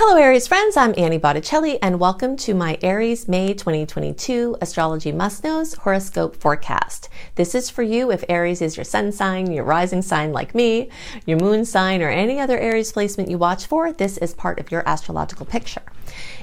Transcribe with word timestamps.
Hello, 0.00 0.16
Aries 0.16 0.46
friends. 0.46 0.76
I'm 0.76 0.94
Annie 0.96 1.18
Botticelli, 1.18 1.82
and 1.82 1.98
welcome 1.98 2.36
to 2.36 2.54
my 2.54 2.78
Aries 2.82 3.26
May 3.26 3.52
2022 3.52 4.56
Astrology 4.60 5.10
Must 5.10 5.42
Knows 5.42 5.74
Horoscope 5.74 6.36
Forecast. 6.36 7.08
This 7.34 7.52
is 7.52 7.68
for 7.68 7.82
you 7.82 8.12
if 8.12 8.22
Aries 8.28 8.62
is 8.62 8.76
your 8.76 8.84
sun 8.84 9.10
sign, 9.10 9.50
your 9.50 9.64
rising 9.64 10.02
sign 10.02 10.32
like 10.32 10.54
me, 10.54 10.88
your 11.26 11.40
moon 11.40 11.64
sign, 11.64 12.00
or 12.00 12.10
any 12.10 12.38
other 12.38 12.56
Aries 12.56 12.92
placement 12.92 13.28
you 13.28 13.38
watch 13.38 13.66
for. 13.66 13.92
This 13.92 14.18
is 14.18 14.34
part 14.34 14.60
of 14.60 14.70
your 14.70 14.88
astrological 14.88 15.46
picture. 15.46 15.82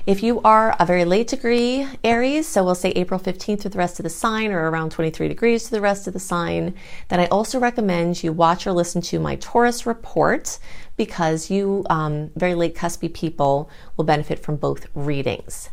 If 0.06 0.22
you 0.22 0.42
are 0.42 0.76
a 0.78 0.86
very 0.86 1.06
late 1.06 1.28
degree 1.28 1.88
Aries, 2.04 2.48
so 2.48 2.62
we'll 2.62 2.76
say 2.76 2.90
April 2.90 3.22
15th 3.22 3.62
to 3.62 3.70
the 3.70 3.78
rest 3.78 4.00
of 4.00 4.04
the 4.04 4.10
sign 4.10 4.52
or 4.52 4.70
around 4.70 4.92
23 4.92 5.30
degrees 5.30 5.64
to 5.64 5.72
the 5.72 5.82
rest 5.82 6.08
of 6.08 6.14
the 6.14 6.20
sign, 6.20 6.76
then 7.08 7.22
I 7.22 7.28
also 7.28 7.58
recommend 7.58 8.22
you 8.22 8.34
watch 8.34 8.68
or 8.68 8.74
listen 8.74 9.02
to 9.04 9.20
my 9.20 9.38
Taurus 9.38 9.86
report 9.86 10.60
because 10.98 11.50
you, 11.50 11.86
um, 11.90 12.32
very 12.36 12.56
late 12.56 12.76
cuspy 12.76 13.14
people, 13.14 13.70
will 13.98 14.06
benefit 14.06 14.40
from 14.40 14.56
both 14.56 14.88
readings. 14.96 15.70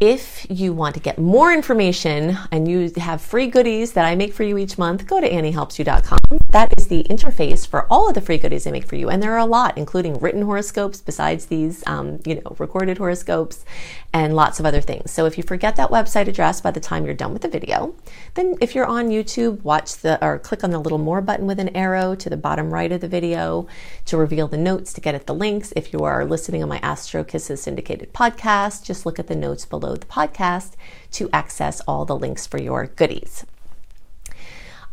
If 0.00 0.44
you 0.50 0.72
want 0.72 0.96
to 0.96 1.00
get 1.00 1.18
more 1.18 1.52
information 1.52 2.36
and 2.50 2.66
you 2.66 2.90
have 2.96 3.22
free 3.22 3.46
goodies 3.46 3.92
that 3.92 4.04
I 4.04 4.16
make 4.16 4.34
for 4.34 4.42
you 4.42 4.58
each 4.58 4.76
month, 4.76 5.06
go 5.06 5.20
to 5.20 5.30
anniehelpsyou.com. 5.30 6.18
That 6.50 6.74
is 6.76 6.88
the 6.88 7.04
interface 7.04 7.64
for 7.64 7.86
all 7.88 8.08
of 8.08 8.14
the 8.14 8.20
free 8.20 8.38
goodies 8.38 8.66
I 8.66 8.72
make 8.72 8.86
for 8.86 8.96
you. 8.96 9.08
And 9.08 9.22
there 9.22 9.32
are 9.32 9.38
a 9.38 9.46
lot, 9.46 9.78
including 9.78 10.18
written 10.18 10.42
horoscopes 10.42 11.00
besides 11.00 11.46
these, 11.46 11.84
um, 11.86 12.18
you 12.26 12.34
know, 12.34 12.56
recorded 12.58 12.98
horoscopes 12.98 13.64
and 14.12 14.34
lots 14.34 14.58
of 14.58 14.66
other 14.66 14.80
things. 14.80 15.12
So 15.12 15.26
if 15.26 15.38
you 15.38 15.44
forget 15.44 15.76
that 15.76 15.90
website 15.90 16.26
address 16.26 16.60
by 16.60 16.72
the 16.72 16.80
time 16.80 17.04
you're 17.04 17.14
done 17.14 17.32
with 17.32 17.42
the 17.42 17.48
video, 17.48 17.94
then 18.34 18.56
if 18.60 18.74
you're 18.74 18.86
on 18.86 19.10
YouTube, 19.10 19.62
watch 19.62 19.96
the, 19.98 20.24
or 20.24 20.40
click 20.40 20.64
on 20.64 20.70
the 20.70 20.80
little 20.80 20.98
more 20.98 21.20
button 21.20 21.46
with 21.46 21.60
an 21.60 21.74
arrow 21.76 22.16
to 22.16 22.28
the 22.28 22.36
bottom 22.36 22.74
right 22.74 22.90
of 22.90 23.00
the 23.00 23.08
video 23.08 23.68
to 24.06 24.16
reveal 24.16 24.48
the 24.48 24.58
notes 24.58 24.92
to 24.92 25.00
get 25.00 25.14
at 25.14 25.26
the 25.26 25.34
links. 25.34 25.72
If 25.76 25.92
you 25.92 26.00
are 26.00 26.24
listening 26.24 26.64
on 26.64 26.68
my 26.68 26.78
Astro 26.78 27.22
Kisses 27.22 27.62
syndicated 27.62 28.12
podcast, 28.12 28.84
just 28.84 29.06
look 29.06 29.20
at 29.20 29.28
the 29.28 29.36
notes 29.36 29.64
below 29.64 29.93
below 29.94 30.00
the 30.00 30.06
podcast 30.06 30.72
to 31.12 31.28
access 31.32 31.80
all 31.82 32.04
the 32.04 32.16
links 32.16 32.46
for 32.46 32.60
your 32.60 32.86
goodies. 32.86 33.44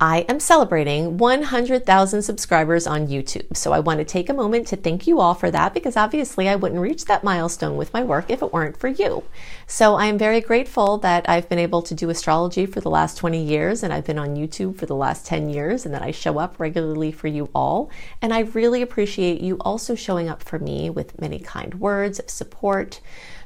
I 0.04 0.26
am 0.28 0.40
celebrating 0.40 1.20
100,000 1.20 2.24
subscribers 2.24 2.88
on 2.88 3.06
YouTube. 3.06 3.56
So 3.56 3.72
I 3.72 3.82
want 3.82 4.00
to 4.00 4.04
take 4.04 4.30
a 4.30 4.34
moment 4.34 4.66
to 4.70 4.76
thank 4.76 5.06
you 5.06 5.20
all 5.20 5.36
for 5.36 5.52
that 5.52 5.76
because 5.76 5.96
obviously 5.96 6.50
I 6.50 6.56
wouldn't 6.56 6.82
reach 6.82 7.06
that 7.06 7.24
milestone 7.24 7.78
with 7.78 7.94
my 7.94 8.04
work 8.04 8.32
if 8.32 8.42
it 8.42 8.52
weren't 8.52 8.78
for 8.78 8.88
you. 8.88 9.24
So 9.68 9.94
I 9.94 10.08
am 10.08 10.18
very 10.18 10.42
grateful 10.42 10.98
that 10.98 11.30
I've 11.30 11.48
been 11.48 11.60
able 11.60 11.84
to 11.84 11.94
do 11.94 12.10
astrology 12.10 12.66
for 12.66 12.82
the 12.82 12.90
last 12.90 13.16
20 13.18 13.44
years 13.44 13.84
and 13.84 13.94
I've 13.94 14.06
been 14.06 14.18
on 14.18 14.36
YouTube 14.36 14.76
for 14.76 14.88
the 14.88 14.96
last 14.96 15.28
10 15.28 15.52
years 15.52 15.86
and 15.86 15.94
that 15.94 16.02
I 16.02 16.10
show 16.10 16.40
up 16.40 16.60
regularly 16.60 17.12
for 17.12 17.28
you 17.28 17.52
all. 17.54 17.92
And 18.24 18.34
I 18.34 18.40
really 18.40 18.82
appreciate 18.82 19.40
you 19.40 19.58
also 19.60 19.94
showing 19.94 20.28
up 20.28 20.42
for 20.42 20.58
me 20.58 20.90
with 20.90 21.22
many 21.22 21.38
kind 21.38 21.76
words 21.76 22.18
of 22.18 22.28
support 22.28 23.02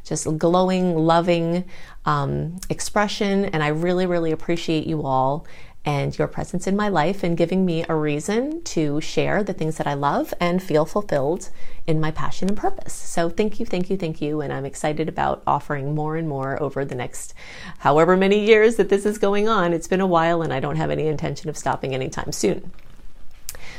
just 0.05 0.37
glowing, 0.37 0.95
loving 0.95 1.65
um, 2.05 2.57
expression. 2.69 3.45
And 3.45 3.61
I 3.61 3.69
really, 3.69 4.05
really 4.05 4.31
appreciate 4.31 4.87
you 4.87 5.03
all 5.03 5.45
and 5.85 6.17
your 6.17 6.27
presence 6.27 6.65
in 6.65 6.75
my 6.75 6.89
life 6.89 7.23
and 7.23 7.37
giving 7.37 7.63
me 7.63 7.85
a 7.87 7.95
reason 7.95 8.63
to 8.63 8.99
share 8.99 9.43
the 9.43 9.53
things 9.53 9.77
that 9.77 9.85
I 9.85 9.93
love 9.93 10.33
and 10.39 10.61
feel 10.61 10.85
fulfilled 10.85 11.49
in 11.85 11.99
my 12.01 12.09
passion 12.09 12.49
and 12.49 12.57
purpose. 12.57 12.93
So 12.93 13.29
thank 13.29 13.59
you, 13.59 13.65
thank 13.65 13.91
you, 13.91 13.97
thank 13.97 14.19
you. 14.19 14.41
And 14.41 14.51
I'm 14.51 14.65
excited 14.65 15.07
about 15.07 15.43
offering 15.45 15.93
more 15.93 16.17
and 16.17 16.27
more 16.27 16.61
over 16.61 16.83
the 16.83 16.95
next 16.95 17.35
however 17.79 18.17
many 18.17 18.43
years 18.43 18.77
that 18.77 18.89
this 18.89 19.05
is 19.05 19.19
going 19.19 19.47
on. 19.47 19.73
It's 19.73 19.87
been 19.87 20.01
a 20.01 20.07
while 20.07 20.41
and 20.41 20.51
I 20.51 20.59
don't 20.59 20.77
have 20.77 20.89
any 20.89 21.07
intention 21.07 21.49
of 21.49 21.57
stopping 21.57 21.93
anytime 21.93 22.31
soon. 22.31 22.71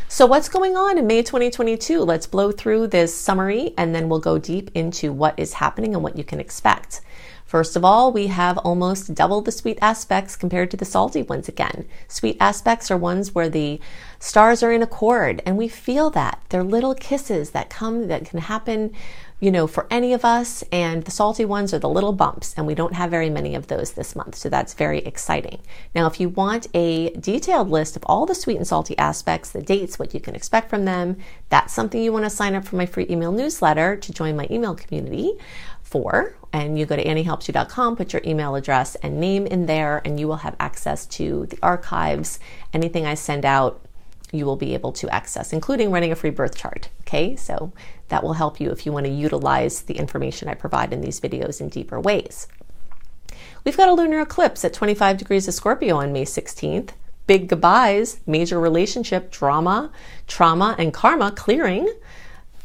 So, 0.09 0.25
what's 0.25 0.49
going 0.49 0.77
on 0.77 0.99
in 0.99 1.09
May 1.09 1.25
2022? 1.25 2.01
Let's 2.01 2.29
blow 2.29 2.53
through 2.53 2.87
this 2.87 3.13
summary 3.13 3.75
and 3.77 3.93
then 3.93 4.09
we'll 4.09 4.21
go 4.21 4.39
deep 4.39 4.71
into 4.73 5.13
what 5.13 5.37
is 5.37 5.55
happening 5.55 5.95
and 5.95 6.03
what 6.03 6.17
you 6.17 6.23
can 6.23 6.39
expect. 6.39 7.01
First 7.47 7.77
of 7.77 7.85
all, 7.85 8.11
we 8.11 8.27
have 8.27 8.59
almost 8.59 9.15
double 9.15 9.41
the 9.41 9.53
sweet 9.53 9.79
aspects 9.81 10.35
compared 10.35 10.71
to 10.73 10.77
the 10.77 10.85
salty 10.85 11.23
ones 11.23 11.49
again. 11.49 11.87
Sweet 12.09 12.37
aspects 12.41 12.91
are 12.91 12.97
ones 12.97 13.35
where 13.35 13.49
the 13.49 13.81
stars 14.19 14.65
are 14.65 14.73
in 14.73 14.83
accord 14.83 15.43
and 15.47 15.57
we 15.57 15.69
feel 15.69 16.11
that. 16.11 16.43
They're 16.49 16.65
little 16.65 16.95
kisses 16.95 17.51
that 17.51 17.71
come, 17.71 18.09
that 18.09 18.25
can 18.25 18.41
happen 18.41 18.93
you 19.39 19.51
know, 19.51 19.67
for 19.67 19.87
any 19.91 20.13
of 20.13 20.25
us. 20.25 20.65
And 20.73 21.05
the 21.05 21.11
salty 21.11 21.45
ones 21.45 21.75
are 21.75 21.79
the 21.79 21.89
little 21.89 22.13
bumps, 22.13 22.55
and 22.57 22.67
we 22.67 22.75
don't 22.75 22.95
have 22.95 23.11
very 23.11 23.29
many 23.29 23.55
of 23.55 23.67
those 23.67 23.93
this 23.93 24.17
month. 24.17 24.35
So 24.35 24.49
that's 24.49 24.75
very 24.75 25.01
exciting. 25.01 25.61
Now, 25.95 26.07
if 26.07 26.21
you 26.21 26.31
want 26.31 26.69
a 26.73 27.11
detailed 27.11 27.71
list 27.71 27.97
of 27.97 28.05
all 28.07 28.25
the 28.25 28.35
sweet 28.35 28.57
and 28.57 28.67
salty 28.67 28.97
aspects, 28.97 29.51
the 29.51 29.63
dates, 29.63 29.99
what 29.99 30.15
you 30.15 30.21
can 30.21 30.35
expect 30.35 30.71
from 30.71 30.85
them, 30.85 31.19
that's 31.51 31.75
something 31.75 32.03
you 32.03 32.13
want 32.13 32.25
to 32.25 32.31
sign 32.31 32.55
up 32.55 32.65
for 32.65 32.77
my 32.77 32.87
free 32.87 33.07
email 33.11 33.33
newsletter 33.33 33.97
to 33.97 34.13
join 34.13 34.37
my 34.37 34.47
email 34.51 34.75
community 34.75 35.35
for. 35.87 36.37
And 36.53 36.79
you 36.79 36.85
go 36.85 36.97
to 36.97 37.05
anniehelpsyou.com, 37.05 37.97
put 37.97 38.13
your 38.13 38.23
email 38.25 38.55
address 38.55 38.97
and 38.97 39.21
name 39.21 39.47
in 39.47 39.67
there, 39.67 40.03
and 40.05 40.19
you 40.19 40.27
will 40.27 40.37
have 40.37 40.57
access 40.59 41.07
to 41.07 41.47
the 41.47 41.59
archives. 41.63 42.41
Anything 42.73 43.07
I 43.07 43.15
send 43.15 43.45
out, 43.45 43.81
you 44.33 44.45
will 44.45 44.57
be 44.57 44.75
able 44.75 44.93
to 44.93 45.09
access, 45.15 45.53
including 45.53 45.91
running 45.91 46.11
a 46.11 46.17
free 46.17 46.31
birth 46.31 46.57
chart. 46.57 46.89
Okay, 47.03 47.37
so 47.37 47.73
that 48.09 48.25
will 48.25 48.33
help 48.33 48.61
you 48.61 48.71
if 48.71 48.85
you 48.85 48.93
want 48.93 49.07
to 49.07 49.13
utilize 49.13 49.83
the 49.83 49.95
information 49.95 50.49
I 50.49 50.55
provide 50.55 50.93
in 50.93 51.01
these 51.01 51.21
videos 51.21 51.61
in 51.61 51.69
deeper 51.69 52.01
ways. 52.01 52.49
We've 53.65 53.77
got 53.77 53.89
a 53.89 53.93
lunar 53.93 54.21
eclipse 54.21 54.65
at 54.65 54.73
25 54.73 55.19
degrees 55.19 55.47
of 55.47 55.55
Scorpio 55.55 55.97
on 55.97 56.13
May 56.13 56.25
16th. 56.25 56.91
Big 57.27 57.49
goodbyes, 57.49 58.21
major 58.27 58.59
relationship 58.59 59.31
drama, 59.31 59.91
trauma, 60.27 60.75
and 60.79 60.93
karma 60.93 61.33
clearing. 61.33 61.93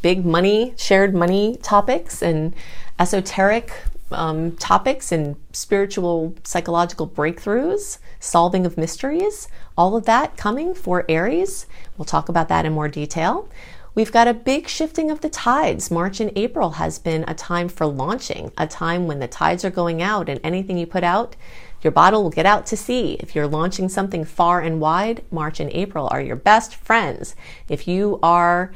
Big 0.01 0.25
money, 0.25 0.73
shared 0.78 1.13
money 1.13 1.57
topics, 1.62 2.22
and 2.22 2.53
esoteric 3.00 3.72
um, 4.12 4.56
topics 4.57 5.12
and 5.12 5.35
spiritual 5.53 6.35
psychological 6.44 7.07
breakthroughs, 7.07 7.97
solving 8.19 8.66
of 8.66 8.78
mysteries, 8.78 9.47
all 9.78 9.95
of 9.95 10.06
that 10.06 10.38
coming 10.38 10.73
for 10.73 11.06
Aries. 11.07 11.66
We'll 11.97 12.06
talk 12.06 12.29
about 12.29 12.50
that 12.50 12.66
in 12.66 12.73
more 12.73 12.88
detail. 12.88 13.47
We've 13.94 14.11
got 14.11 14.28
a 14.28 14.34
big 14.34 14.69
shifting 14.69 15.11
of 15.11 15.19
the 15.19 15.29
tides. 15.29 15.91
March 15.91 16.22
and 16.22 16.31
April 16.38 16.72
has 16.72 16.97
been 16.97 17.25
a 17.28 17.34
time 17.34 17.67
for 17.67 17.85
launching, 17.85 18.51
a 18.57 18.66
time 18.66 19.06
when 19.06 19.19
the 19.19 19.28
tides 19.28 19.66
are 19.66 19.69
going 19.69 20.01
out 20.01 20.29
and 20.29 20.40
anything 20.44 20.78
you 20.78 20.85
put 20.85 21.03
out, 21.03 21.35
your 21.81 21.91
bottle 21.91 22.23
will 22.23 22.29
get 22.29 22.45
out 22.45 22.66
to 22.67 22.78
sea. 22.78 23.17
If 23.19 23.35
you're 23.35 23.47
launching 23.47 23.90
something 23.90 24.23
far 24.23 24.61
and 24.61 24.79
wide, 24.79 25.23
March 25.29 25.59
and 25.59 25.69
April 25.73 26.07
are 26.09 26.22
your 26.22 26.35
best 26.38 26.75
friends. 26.75 27.35
If 27.67 27.88
you 27.88 28.19
are 28.23 28.72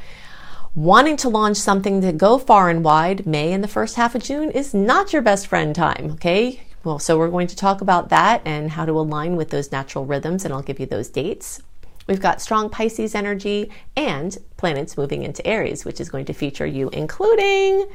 wanting 0.76 1.16
to 1.16 1.30
launch 1.30 1.56
something 1.56 2.02
to 2.02 2.12
go 2.12 2.38
far 2.38 2.70
and 2.70 2.84
wide, 2.84 3.26
May 3.26 3.54
and 3.54 3.64
the 3.64 3.68
first 3.68 3.96
half 3.96 4.14
of 4.14 4.24
June 4.24 4.52
is 4.52 4.74
not 4.74 5.14
your 5.14 5.22
best 5.22 5.48
friend 5.48 5.74
time, 5.74 6.12
okay? 6.12 6.62
Well, 6.84 7.00
so 7.00 7.18
we're 7.18 7.30
going 7.30 7.48
to 7.48 7.56
talk 7.56 7.80
about 7.80 8.10
that 8.10 8.42
and 8.46 8.70
how 8.72 8.86
to 8.86 8.92
align 8.92 9.38
with 9.38 9.50
those 9.50 9.72
natural 9.72 10.06
rhythms, 10.06 10.44
and 10.44 10.54
I'll 10.54 10.62
give 10.62 10.80
you 10.80 10.86
those 10.86 11.08
dates. 11.08 11.64
We've 12.08 12.22
got 12.22 12.42
strong 12.42 12.70
Pisces 12.70 13.16
energy 13.16 13.72
and 13.96 14.38
planets 14.58 14.96
moving 14.96 15.24
into 15.24 15.46
Aries, 15.46 15.86
which 15.86 16.00
is 16.00 16.10
going 16.10 16.26
to 16.26 16.34
feature 16.34 16.66
you, 16.66 16.90
including, 16.90 17.88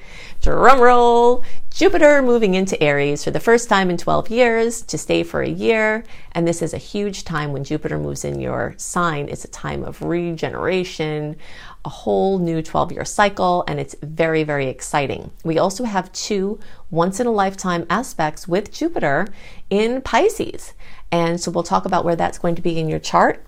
drumroll, 0.43 1.45
Jupiter 1.71 2.21
moving 2.21 2.55
into 2.55 2.81
Aries 2.83 3.23
for 3.23 3.31
the 3.31 3.41
first 3.41 3.69
time 3.69 3.89
in 3.89 3.97
12 3.97 4.29
years 4.31 4.83
to 4.83 4.99
stay 4.99 5.23
for 5.23 5.43
a 5.43 5.49
year. 5.49 6.05
And 6.33 6.47
this 6.47 6.61
is 6.61 6.75
a 6.75 6.79
huge 6.79 7.25
time 7.25 7.53
when 7.53 7.63
Jupiter 7.63 7.99
moves 7.99 8.25
in 8.25 8.41
your 8.41 8.75
sign. 8.77 9.29
It's 9.29 9.45
a 9.45 9.49
time 9.49 9.85
of 9.85 10.03
regeneration, 10.03 11.37
a 11.85 11.89
whole 11.89 12.39
new 12.39 12.63
12 12.63 12.93
year 12.93 13.05
cycle, 13.05 13.65
and 13.69 13.79
it's 13.79 13.95
very, 14.03 14.43
very 14.43 14.67
exciting. 14.67 15.31
We 15.45 15.59
also 15.59 15.85
have 15.85 16.13
two 16.13 16.59
once 16.91 17.21
in 17.21 17.27
a 17.27 17.33
lifetime 17.33 17.87
aspects 17.89 18.49
with 18.49 18.73
Jupiter 18.73 19.29
in 19.71 20.03
Pisces. 20.03 20.75
And 21.13 21.41
so 21.41 21.51
we'll 21.51 21.63
talk 21.63 21.85
about 21.85 22.05
where 22.05 22.17
that's 22.17 22.39
going 22.39 22.57
to 22.57 22.63
be 22.63 22.79
in 22.79 22.89
your 22.89 22.99
chart 22.99 23.45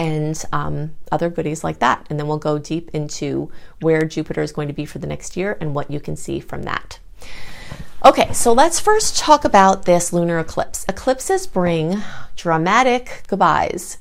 and 0.00 0.42
um, 0.50 0.94
other 1.12 1.28
goodies 1.28 1.62
like 1.62 1.78
that. 1.80 2.06
And 2.08 2.18
then 2.18 2.26
we'll 2.26 2.38
go 2.38 2.58
deep 2.58 2.90
into 2.94 3.52
where 3.80 4.02
Jupiter 4.06 4.40
is 4.40 4.50
going 4.50 4.68
to 4.68 4.74
be 4.74 4.86
for 4.86 4.98
the 4.98 5.06
next 5.06 5.36
year 5.36 5.58
and 5.60 5.74
what 5.74 5.90
you 5.90 6.00
can 6.00 6.16
see 6.16 6.40
from 6.40 6.62
that. 6.62 6.98
Okay, 8.02 8.32
so 8.32 8.54
let's 8.54 8.80
first 8.80 9.18
talk 9.18 9.44
about 9.44 9.84
this 9.84 10.10
lunar 10.10 10.38
eclipse. 10.38 10.86
Eclipses 10.88 11.46
bring 11.46 12.02
dramatic 12.34 13.24
goodbyes 13.28 13.98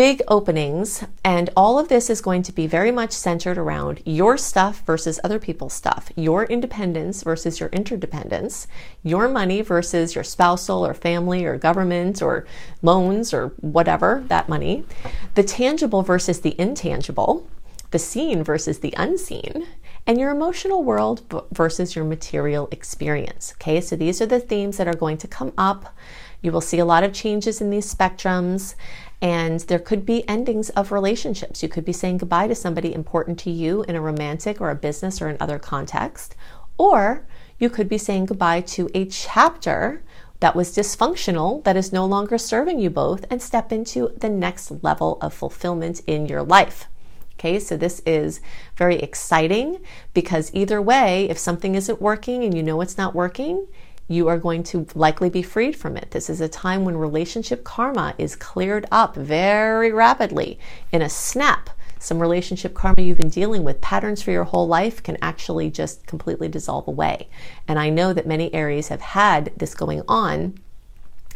big 0.00 0.22
openings, 0.28 1.04
and 1.22 1.50
all 1.54 1.78
of 1.78 1.88
this 1.88 2.08
is 2.08 2.22
going 2.22 2.42
to 2.42 2.52
be 2.52 2.66
very 2.66 2.90
much 2.90 3.12
centered 3.12 3.58
around 3.58 4.00
your 4.06 4.38
stuff 4.38 4.82
versus 4.86 5.20
other 5.22 5.38
people's 5.38 5.74
stuff, 5.74 6.10
your 6.16 6.44
independence 6.44 7.22
versus 7.22 7.60
your 7.60 7.68
interdependence, 7.68 8.66
your 9.02 9.28
money 9.28 9.60
versus 9.60 10.14
your 10.14 10.24
spousal 10.24 10.86
or 10.86 10.94
family 10.94 11.44
or 11.44 11.58
government 11.58 12.22
or 12.22 12.46
loans 12.80 13.34
or 13.34 13.48
whatever, 13.60 14.24
that 14.28 14.48
money, 14.48 14.86
the 15.34 15.42
tangible 15.42 16.02
versus 16.02 16.40
the 16.40 16.58
intangible, 16.58 17.46
the 17.90 17.98
seen 17.98 18.42
versus 18.42 18.78
the 18.78 18.94
unseen, 18.96 19.66
and 20.06 20.18
your 20.18 20.30
emotional 20.30 20.82
world 20.82 21.44
versus 21.52 21.94
your 21.94 22.06
material 22.06 22.70
experience. 22.72 23.52
Okay, 23.58 23.82
so 23.82 23.96
these 23.96 24.22
are 24.22 24.26
the 24.26 24.40
themes 24.40 24.78
that 24.78 24.88
are 24.88 24.96
going 24.96 25.18
to 25.18 25.28
come 25.28 25.52
up 25.58 25.94
You 26.42 26.52
will 26.52 26.60
see 26.60 26.78
a 26.78 26.84
lot 26.84 27.04
of 27.04 27.12
changes 27.12 27.60
in 27.60 27.70
these 27.70 27.92
spectrums, 27.92 28.74
and 29.20 29.60
there 29.60 29.78
could 29.78 30.06
be 30.06 30.26
endings 30.28 30.70
of 30.70 30.92
relationships. 30.92 31.62
You 31.62 31.68
could 31.68 31.84
be 31.84 31.92
saying 31.92 32.18
goodbye 32.18 32.48
to 32.48 32.54
somebody 32.54 32.94
important 32.94 33.38
to 33.40 33.50
you 33.50 33.82
in 33.84 33.96
a 33.96 34.00
romantic 34.00 34.60
or 34.60 34.70
a 34.70 34.74
business 34.74 35.20
or 35.20 35.28
in 35.28 35.36
other 35.40 35.58
context, 35.58 36.34
or 36.78 37.26
you 37.58 37.68
could 37.68 37.88
be 37.88 37.98
saying 37.98 38.26
goodbye 38.26 38.62
to 38.62 38.88
a 38.94 39.04
chapter 39.04 40.02
that 40.40 40.56
was 40.56 40.74
dysfunctional 40.74 41.62
that 41.64 41.76
is 41.76 41.92
no 41.92 42.06
longer 42.06 42.38
serving 42.38 42.78
you 42.78 42.88
both 42.88 43.26
and 43.30 43.42
step 43.42 43.70
into 43.70 44.10
the 44.16 44.30
next 44.30 44.82
level 44.82 45.18
of 45.20 45.34
fulfillment 45.34 46.00
in 46.06 46.24
your 46.24 46.42
life. 46.42 46.86
Okay, 47.34 47.58
so 47.58 47.76
this 47.76 48.02
is 48.04 48.40
very 48.76 48.96
exciting 48.96 49.78
because 50.12 50.50
either 50.54 50.80
way, 50.80 51.28
if 51.28 51.38
something 51.38 51.74
isn't 51.74 52.00
working 52.00 52.44
and 52.44 52.54
you 52.54 52.62
know 52.62 52.80
it's 52.80 52.98
not 52.98 53.14
working, 53.14 53.66
you 54.10 54.26
are 54.26 54.38
going 54.38 54.64
to 54.64 54.84
likely 54.96 55.30
be 55.30 55.40
freed 55.40 55.76
from 55.76 55.96
it. 55.96 56.10
This 56.10 56.28
is 56.28 56.40
a 56.40 56.48
time 56.48 56.84
when 56.84 56.96
relationship 56.96 57.62
karma 57.62 58.12
is 58.18 58.34
cleared 58.34 58.84
up 58.90 59.14
very 59.14 59.92
rapidly 59.92 60.58
in 60.90 61.00
a 61.00 61.08
snap. 61.08 61.70
Some 62.00 62.18
relationship 62.18 62.74
karma 62.74 63.02
you've 63.02 63.18
been 63.18 63.28
dealing 63.28 63.62
with, 63.62 63.80
patterns 63.80 64.20
for 64.20 64.32
your 64.32 64.42
whole 64.42 64.66
life, 64.66 65.00
can 65.00 65.16
actually 65.22 65.70
just 65.70 66.08
completely 66.08 66.48
dissolve 66.48 66.88
away. 66.88 67.28
And 67.68 67.78
I 67.78 67.88
know 67.88 68.12
that 68.12 68.26
many 68.26 68.52
Aries 68.52 68.88
have 68.88 69.00
had 69.00 69.52
this 69.56 69.74
going 69.76 70.02
on 70.08 70.58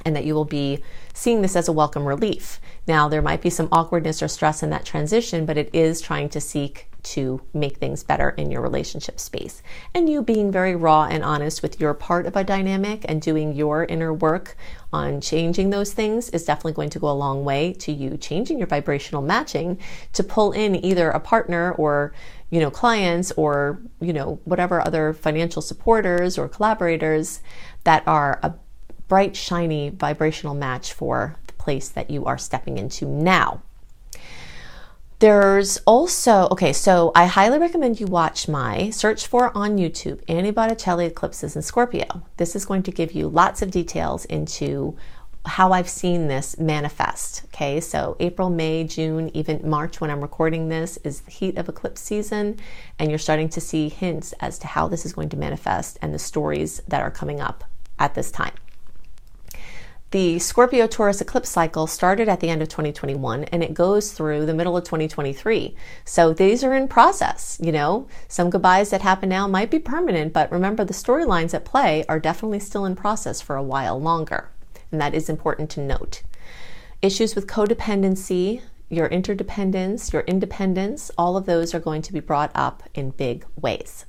and 0.04 0.16
that 0.16 0.24
you 0.24 0.34
will 0.34 0.44
be 0.44 0.82
seeing 1.12 1.42
this 1.42 1.54
as 1.54 1.68
a 1.68 1.72
welcome 1.72 2.04
relief. 2.04 2.60
Now, 2.86 3.08
there 3.08 3.22
might 3.22 3.40
be 3.40 3.50
some 3.50 3.68
awkwardness 3.72 4.22
or 4.22 4.28
stress 4.28 4.62
in 4.62 4.70
that 4.70 4.84
transition, 4.84 5.46
but 5.46 5.56
it 5.56 5.70
is 5.72 6.00
trying 6.00 6.28
to 6.30 6.40
seek 6.40 6.88
to 7.04 7.40
make 7.52 7.76
things 7.76 8.02
better 8.02 8.30
in 8.30 8.50
your 8.50 8.62
relationship 8.62 9.20
space. 9.20 9.62
And 9.94 10.08
you 10.08 10.22
being 10.22 10.50
very 10.50 10.74
raw 10.74 11.04
and 11.04 11.22
honest 11.22 11.62
with 11.62 11.80
your 11.80 11.94
part 11.94 12.26
of 12.26 12.34
a 12.34 12.44
dynamic 12.44 13.04
and 13.08 13.20
doing 13.20 13.52
your 13.52 13.84
inner 13.84 14.12
work 14.12 14.56
on 14.92 15.20
changing 15.20 15.70
those 15.70 15.92
things 15.92 16.30
is 16.30 16.44
definitely 16.44 16.72
going 16.72 16.90
to 16.90 16.98
go 16.98 17.10
a 17.10 17.12
long 17.12 17.44
way 17.44 17.72
to 17.74 17.92
you 17.92 18.16
changing 18.16 18.58
your 18.58 18.66
vibrational 18.66 19.22
matching 19.22 19.78
to 20.12 20.22
pull 20.22 20.52
in 20.52 20.82
either 20.84 21.10
a 21.10 21.20
partner 21.20 21.72
or 21.72 22.14
you 22.50 22.60
know 22.60 22.70
clients 22.70 23.32
or 23.32 23.80
you 24.00 24.12
know 24.12 24.38
whatever 24.44 24.80
other 24.80 25.12
financial 25.12 25.60
supporters 25.60 26.38
or 26.38 26.48
collaborators 26.48 27.40
that 27.82 28.06
are 28.06 28.38
a 28.42 28.54
bright 29.08 29.36
shiny 29.36 29.90
vibrational 29.90 30.54
match 30.54 30.92
for 30.92 31.36
place 31.64 31.88
that 31.88 32.10
you 32.10 32.24
are 32.24 32.38
stepping 32.38 32.78
into 32.78 33.06
now 33.06 33.62
there's 35.24 35.78
also, 35.86 36.48
okay, 36.50 36.74
so 36.74 37.10
I 37.14 37.24
highly 37.24 37.58
recommend 37.58 37.98
you 37.98 38.06
watch 38.06 38.46
my 38.46 38.90
search 38.90 39.26
for 39.26 39.56
on 39.56 39.78
YouTube 39.78 40.20
Annie 40.28 40.50
Botticelli 40.50 41.06
eclipses 41.06 41.56
in 41.56 41.62
Scorpio. 41.62 42.22
This 42.36 42.54
is 42.54 42.66
going 42.66 42.82
to 42.82 42.90
give 42.90 43.12
you 43.12 43.28
lots 43.28 43.62
of 43.62 43.70
details 43.70 44.26
into 44.26 44.96
how 45.46 45.72
I've 45.72 45.88
seen 45.88 46.28
this 46.28 46.58
manifest. 46.58 47.44
Okay, 47.46 47.80
so 47.80 48.16
April, 48.20 48.50
May, 48.50 48.84
June, 48.84 49.30
even 49.34 49.66
March, 49.66 49.98
when 49.98 50.10
I'm 50.10 50.20
recording 50.20 50.68
this, 50.68 50.98
is 51.04 51.20
the 51.20 51.30
heat 51.30 51.56
of 51.56 51.70
eclipse 51.70 52.02
season, 52.02 52.58
and 52.98 53.08
you're 53.08 53.18
starting 53.18 53.48
to 53.48 53.62
see 53.62 53.88
hints 53.88 54.34
as 54.40 54.58
to 54.58 54.66
how 54.66 54.88
this 54.88 55.06
is 55.06 55.12
going 55.12 55.28
to 55.30 55.38
manifest 55.38 55.98
and 56.02 56.12
the 56.12 56.18
stories 56.18 56.82
that 56.88 57.00
are 57.02 57.10
coming 57.10 57.40
up 57.40 57.64
at 57.98 58.14
this 58.14 58.30
time. 58.30 58.52
The 60.14 60.38
Scorpio 60.38 60.86
Taurus 60.86 61.20
eclipse 61.20 61.48
cycle 61.48 61.88
started 61.88 62.28
at 62.28 62.38
the 62.38 62.48
end 62.48 62.62
of 62.62 62.68
2021 62.68 63.42
and 63.46 63.64
it 63.64 63.74
goes 63.74 64.12
through 64.12 64.46
the 64.46 64.54
middle 64.54 64.76
of 64.76 64.84
2023. 64.84 65.74
So 66.04 66.32
these 66.32 66.62
are 66.62 66.72
in 66.72 66.86
process, 66.86 67.58
you 67.60 67.72
know. 67.72 68.06
Some 68.28 68.48
goodbyes 68.48 68.90
that 68.90 69.02
happen 69.02 69.28
now 69.28 69.48
might 69.48 69.72
be 69.72 69.80
permanent, 69.80 70.32
but 70.32 70.52
remember 70.52 70.84
the 70.84 70.94
storylines 70.94 71.52
at 71.52 71.64
play 71.64 72.04
are 72.08 72.20
definitely 72.20 72.60
still 72.60 72.84
in 72.84 72.94
process 72.94 73.40
for 73.40 73.56
a 73.56 73.62
while 73.64 74.00
longer. 74.00 74.50
And 74.92 75.00
that 75.00 75.16
is 75.16 75.28
important 75.28 75.68
to 75.70 75.80
note. 75.80 76.22
Issues 77.02 77.34
with 77.34 77.48
codependency, 77.48 78.62
your 78.88 79.08
interdependence, 79.08 80.12
your 80.12 80.22
independence, 80.28 81.10
all 81.18 81.36
of 81.36 81.46
those 81.46 81.74
are 81.74 81.80
going 81.80 82.02
to 82.02 82.12
be 82.12 82.20
brought 82.20 82.52
up 82.54 82.84
in 82.94 83.10
big 83.10 83.44
ways 83.60 84.06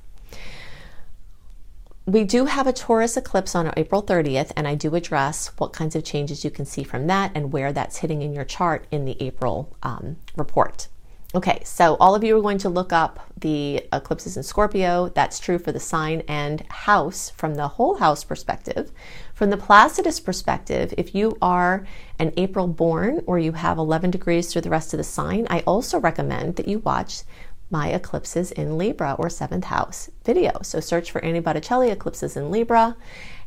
we 2.06 2.22
do 2.22 2.44
have 2.44 2.68
a 2.68 2.72
Taurus 2.72 3.16
eclipse 3.16 3.56
on 3.56 3.72
April 3.76 4.00
30th, 4.00 4.52
and 4.56 4.68
I 4.68 4.76
do 4.76 4.94
address 4.94 5.50
what 5.58 5.72
kinds 5.72 5.96
of 5.96 6.04
changes 6.04 6.44
you 6.44 6.52
can 6.52 6.64
see 6.64 6.84
from 6.84 7.08
that 7.08 7.32
and 7.34 7.52
where 7.52 7.72
that's 7.72 7.96
hitting 7.96 8.22
in 8.22 8.32
your 8.32 8.44
chart 8.44 8.86
in 8.92 9.04
the 9.04 9.20
April 9.20 9.76
um, 9.82 10.16
report. 10.36 10.86
Okay, 11.34 11.60
so 11.64 11.96
all 11.96 12.14
of 12.14 12.22
you 12.22 12.38
are 12.38 12.40
going 12.40 12.58
to 12.58 12.68
look 12.68 12.92
up 12.92 13.18
the 13.40 13.84
eclipses 13.92 14.36
in 14.36 14.44
Scorpio. 14.44 15.08
That's 15.08 15.40
true 15.40 15.58
for 15.58 15.72
the 15.72 15.80
sign 15.80 16.22
and 16.28 16.60
house 16.68 17.30
from 17.30 17.56
the 17.56 17.66
whole 17.66 17.96
house 17.96 18.22
perspective. 18.22 18.92
From 19.34 19.50
the 19.50 19.56
Placidus 19.56 20.20
perspective, 20.20 20.94
if 20.96 21.12
you 21.12 21.36
are 21.42 21.84
an 22.20 22.32
April 22.36 22.68
born 22.68 23.24
or 23.26 23.40
you 23.40 23.52
have 23.52 23.78
11 23.78 24.12
degrees 24.12 24.52
through 24.52 24.62
the 24.62 24.70
rest 24.70 24.94
of 24.94 24.98
the 24.98 25.04
sign, 25.04 25.48
I 25.50 25.60
also 25.66 25.98
recommend 25.98 26.54
that 26.56 26.68
you 26.68 26.78
watch 26.78 27.22
my 27.70 27.88
eclipses 27.88 28.52
in 28.52 28.78
Libra 28.78 29.14
or 29.18 29.28
seventh 29.28 29.64
house 29.64 30.10
video. 30.24 30.60
So 30.62 30.80
search 30.80 31.10
for 31.10 31.24
Annie 31.24 31.40
Botticelli 31.40 31.90
eclipses 31.90 32.36
in 32.36 32.50
Libra. 32.50 32.96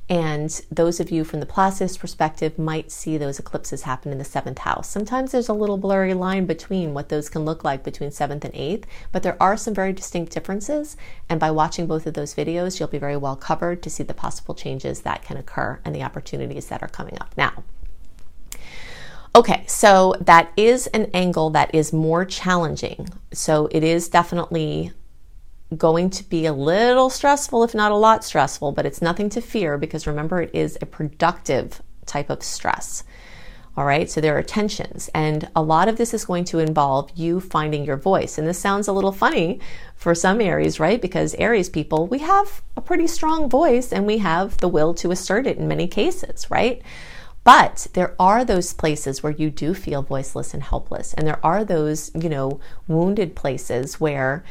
And 0.09 0.49
those 0.71 0.99
of 0.99 1.11
you 1.11 1.23
from 1.23 1.39
the 1.39 1.45
Placidus 1.45 1.95
perspective 1.95 2.57
might 2.57 2.91
see 2.91 3.15
those 3.15 3.37
eclipses 3.37 3.83
happen 3.83 4.11
in 4.11 4.17
the 4.17 4.23
seventh 4.25 4.57
house. 4.57 4.89
Sometimes 4.89 5.31
there's 5.31 5.49
a 5.49 5.53
little 5.53 5.77
blurry 5.77 6.15
line 6.15 6.47
between 6.47 6.95
what 6.95 7.09
those 7.09 7.29
can 7.29 7.45
look 7.45 7.63
like 7.63 7.83
between 7.83 8.09
seventh 8.09 8.43
and 8.43 8.55
eighth, 8.55 8.87
but 9.11 9.21
there 9.21 9.37
are 9.39 9.55
some 9.55 9.75
very 9.75 9.93
distinct 9.93 10.33
differences. 10.33 10.97
And 11.29 11.39
by 11.39 11.51
watching 11.51 11.85
both 11.85 12.07
of 12.07 12.15
those 12.15 12.33
videos, 12.33 12.79
you'll 12.79 12.89
be 12.89 12.97
very 12.97 13.17
well 13.17 13.35
covered 13.35 13.83
to 13.83 13.89
see 13.91 14.01
the 14.01 14.15
possible 14.15 14.55
changes 14.55 15.01
that 15.01 15.21
can 15.21 15.37
occur 15.37 15.79
and 15.85 15.93
the 15.93 16.03
opportunities 16.03 16.65
that 16.69 16.81
are 16.81 16.89
coming 16.89 17.17
up 17.21 17.35
now. 17.37 17.63
Okay, 19.35 19.63
so 19.67 20.15
that 20.21 20.51
is 20.57 20.87
an 20.87 21.09
angle 21.13 21.51
that 21.51 21.73
is 21.73 21.93
more 21.93 22.25
challenging. 22.25 23.09
So 23.31 23.67
it 23.71 23.83
is 23.83 24.09
definitely 24.09 24.91
going 25.77 26.09
to 26.09 26.23
be 26.23 26.47
a 26.47 26.53
little 26.53 27.11
stressful, 27.11 27.63
if 27.63 27.75
not 27.75 27.91
a 27.91 27.95
lot 27.95 28.23
stressful, 28.23 28.71
but 28.71 28.87
it's 28.87 29.01
nothing 29.01 29.29
to 29.29 29.41
fear 29.41 29.77
because 29.77 30.07
remember, 30.07 30.41
it 30.41 30.49
is 30.53 30.77
a 30.81 30.85
productive 30.87 31.81
type 32.07 32.31
of 32.31 32.41
stress. 32.41 33.03
All 33.77 33.85
right, 33.85 34.09
so 34.09 34.19
there 34.19 34.37
are 34.37 34.43
tensions, 34.43 35.09
and 35.13 35.47
a 35.55 35.61
lot 35.61 35.87
of 35.87 35.95
this 35.95 36.13
is 36.13 36.25
going 36.25 36.43
to 36.45 36.59
involve 36.59 37.11
you 37.15 37.39
finding 37.39 37.85
your 37.85 37.95
voice. 37.95 38.37
And 38.37 38.45
this 38.45 38.59
sounds 38.59 38.89
a 38.89 38.91
little 38.91 39.13
funny 39.13 39.61
for 39.95 40.13
some 40.13 40.41
Aries, 40.41 40.79
right? 40.81 40.99
Because 40.99 41.33
Aries 41.35 41.69
people, 41.69 42.07
we 42.07 42.19
have 42.19 42.61
a 42.75 42.81
pretty 42.81 43.07
strong 43.07 43.47
voice 43.49 43.93
and 43.93 44.05
we 44.05 44.17
have 44.17 44.57
the 44.57 44.67
will 44.67 44.93
to 44.95 45.11
assert 45.11 45.47
it 45.47 45.57
in 45.57 45.67
many 45.67 45.87
cases, 45.87 46.49
right? 46.49 46.81
But 47.49 47.87
there 47.93 48.13
are 48.19 48.45
those 48.45 48.73
places 48.73 49.23
where 49.23 49.31
you 49.31 49.49
do 49.49 49.73
feel 49.73 50.03
voiceless 50.03 50.53
and 50.53 50.61
helpless. 50.61 51.15
And 51.15 51.25
there 51.25 51.43
are 51.43 51.65
those, 51.65 52.11
you 52.13 52.29
know, 52.29 52.59
wounded 52.87 53.35
places 53.35 53.99
where 53.99 54.43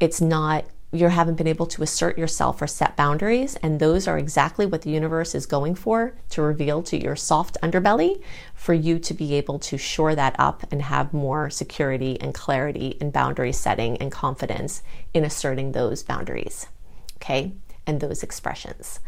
it's 0.00 0.22
not 0.22 0.64
you 0.90 1.08
haven't 1.08 1.34
been 1.34 1.46
able 1.46 1.66
to 1.66 1.82
assert 1.82 2.16
yourself 2.16 2.62
or 2.62 2.66
set 2.66 2.96
boundaries. 2.96 3.56
And 3.56 3.78
those 3.78 4.08
are 4.08 4.16
exactly 4.16 4.64
what 4.64 4.80
the 4.80 4.90
universe 4.90 5.34
is 5.34 5.44
going 5.44 5.74
for 5.74 6.14
to 6.30 6.40
reveal 6.40 6.82
to 6.84 6.98
your 6.98 7.14
soft 7.14 7.58
underbelly 7.62 8.22
for 8.54 8.72
you 8.72 8.98
to 9.00 9.12
be 9.12 9.34
able 9.34 9.58
to 9.58 9.76
shore 9.76 10.14
that 10.14 10.34
up 10.38 10.64
and 10.72 10.80
have 10.80 11.12
more 11.12 11.50
security 11.50 12.18
and 12.22 12.32
clarity 12.32 12.96
and 13.02 13.12
boundary 13.12 13.52
setting 13.52 13.98
and 13.98 14.10
confidence 14.10 14.82
in 15.12 15.26
asserting 15.26 15.72
those 15.72 16.02
boundaries. 16.02 16.68
Okay. 17.16 17.52
And 17.86 18.00
those 18.00 18.22
expressions. 18.22 19.00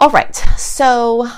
All 0.00 0.10
right. 0.10 0.34
So 0.56 1.28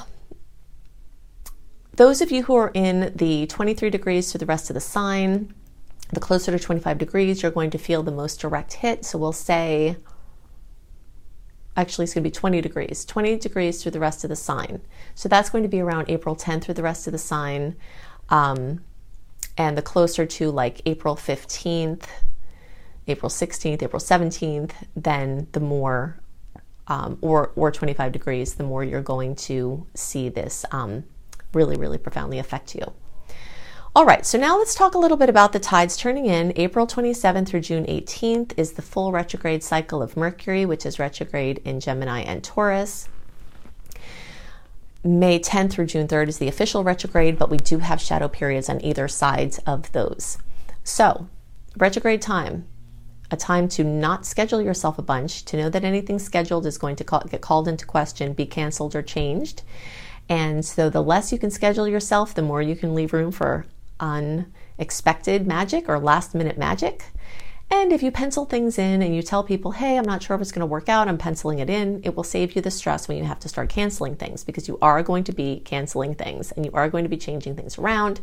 those 1.98 2.20
of 2.20 2.30
you 2.30 2.44
who 2.44 2.54
are 2.54 2.70
in 2.74 3.12
the 3.16 3.44
23 3.48 3.90
degrees 3.90 4.30
to 4.30 4.38
the 4.38 4.46
rest 4.46 4.70
of 4.70 4.74
the 4.74 4.80
sign, 4.80 5.52
the 6.12 6.20
closer 6.20 6.52
to 6.52 6.58
25 6.58 6.96
degrees, 6.96 7.42
you're 7.42 7.50
going 7.50 7.70
to 7.70 7.78
feel 7.78 8.04
the 8.04 8.12
most 8.12 8.40
direct 8.40 8.74
hit. 8.74 9.04
So 9.04 9.18
we'll 9.18 9.32
say, 9.32 9.96
actually, 11.76 12.04
it's 12.04 12.14
going 12.14 12.22
to 12.22 12.30
be 12.30 12.32
20 12.32 12.60
degrees, 12.60 13.04
20 13.04 13.38
degrees 13.38 13.82
through 13.82 13.90
the 13.90 13.98
rest 13.98 14.22
of 14.22 14.30
the 14.30 14.36
sign. 14.36 14.80
So 15.16 15.28
that's 15.28 15.50
going 15.50 15.64
to 15.64 15.68
be 15.68 15.80
around 15.80 16.08
April 16.08 16.36
10th 16.36 16.62
through 16.62 16.74
the 16.74 16.84
rest 16.84 17.08
of 17.08 17.12
the 17.12 17.18
sign. 17.18 17.74
Um, 18.30 18.84
and 19.56 19.76
the 19.76 19.82
closer 19.82 20.24
to 20.24 20.52
like 20.52 20.80
April 20.86 21.16
15th, 21.16 22.04
April 23.08 23.28
16th, 23.28 23.82
April 23.82 24.00
17th, 24.00 24.70
then 24.94 25.48
the 25.50 25.58
more, 25.58 26.20
um, 26.86 27.18
or, 27.22 27.50
or 27.56 27.72
25 27.72 28.12
degrees, 28.12 28.54
the 28.54 28.62
more 28.62 28.84
you're 28.84 29.02
going 29.02 29.34
to 29.34 29.84
see 29.94 30.28
this. 30.28 30.64
Um, 30.70 31.02
really, 31.52 31.76
really 31.76 31.98
profoundly 31.98 32.38
affect 32.38 32.74
you. 32.74 32.92
All 33.96 34.04
right, 34.04 34.24
so 34.24 34.38
now 34.38 34.58
let's 34.58 34.74
talk 34.74 34.94
a 34.94 34.98
little 34.98 35.16
bit 35.16 35.28
about 35.28 35.52
the 35.52 35.58
tides 35.58 35.96
turning 35.96 36.26
in. 36.26 36.52
April 36.56 36.86
27th 36.86 37.48
through 37.48 37.60
June 37.60 37.84
18th 37.86 38.52
is 38.56 38.72
the 38.72 38.82
full 38.82 39.10
retrograde 39.10 39.64
cycle 39.64 40.02
of 40.02 40.16
Mercury, 40.16 40.64
which 40.64 40.86
is 40.86 40.98
retrograde 40.98 41.60
in 41.64 41.80
Gemini 41.80 42.20
and 42.20 42.44
Taurus. 42.44 43.08
May 45.02 45.40
10th 45.40 45.72
through 45.72 45.86
June 45.86 46.06
3rd 46.06 46.28
is 46.28 46.38
the 46.38 46.48
official 46.48 46.84
retrograde, 46.84 47.38
but 47.38 47.50
we 47.50 47.56
do 47.56 47.78
have 47.78 48.00
shadow 48.00 48.28
periods 48.28 48.68
on 48.68 48.84
either 48.84 49.08
sides 49.08 49.58
of 49.66 49.90
those. 49.92 50.38
So, 50.84 51.28
retrograde 51.76 52.22
time, 52.22 52.66
a 53.30 53.36
time 53.36 53.68
to 53.70 53.84
not 53.84 54.26
schedule 54.26 54.60
yourself 54.60 54.98
a 54.98 55.02
bunch, 55.02 55.44
to 55.46 55.56
know 55.56 55.70
that 55.70 55.84
anything 55.84 56.18
scheduled 56.18 56.66
is 56.66 56.78
going 56.78 56.96
to 56.96 57.04
call, 57.04 57.20
get 57.22 57.40
called 57.40 57.66
into 57.66 57.86
question, 57.86 58.32
be 58.32 58.46
canceled 58.46 58.94
or 58.94 59.02
changed 59.02 59.62
And 60.28 60.64
so 60.64 60.90
the 60.90 61.02
less 61.02 61.32
you 61.32 61.38
can 61.38 61.50
schedule 61.50 61.88
yourself, 61.88 62.34
the 62.34 62.42
more 62.42 62.60
you 62.60 62.76
can 62.76 62.94
leave 62.94 63.12
room 63.12 63.32
for 63.32 63.66
unexpected 63.98 65.46
magic 65.46 65.88
or 65.88 65.98
last 65.98 66.34
minute 66.34 66.58
magic. 66.58 67.04
And 67.70 67.92
if 67.92 68.02
you 68.02 68.10
pencil 68.10 68.46
things 68.46 68.78
in 68.78 69.02
and 69.02 69.14
you 69.14 69.20
tell 69.20 69.42
people, 69.44 69.72
hey, 69.72 69.98
I'm 69.98 70.06
not 70.06 70.22
sure 70.22 70.34
if 70.34 70.40
it's 70.40 70.52
going 70.52 70.60
to 70.60 70.66
work 70.66 70.88
out, 70.88 71.06
I'm 71.06 71.18
penciling 71.18 71.58
it 71.58 71.68
in, 71.68 72.00
it 72.02 72.16
will 72.16 72.24
save 72.24 72.56
you 72.56 72.62
the 72.62 72.70
stress 72.70 73.08
when 73.08 73.18
you 73.18 73.24
have 73.24 73.40
to 73.40 73.48
start 73.48 73.68
canceling 73.68 74.16
things 74.16 74.42
because 74.42 74.68
you 74.68 74.78
are 74.80 75.02
going 75.02 75.24
to 75.24 75.32
be 75.32 75.60
canceling 75.66 76.14
things 76.14 76.50
and 76.52 76.64
you 76.64 76.72
are 76.72 76.88
going 76.88 77.04
to 77.04 77.10
be 77.10 77.18
changing 77.18 77.56
things 77.56 77.76
around. 77.76 78.20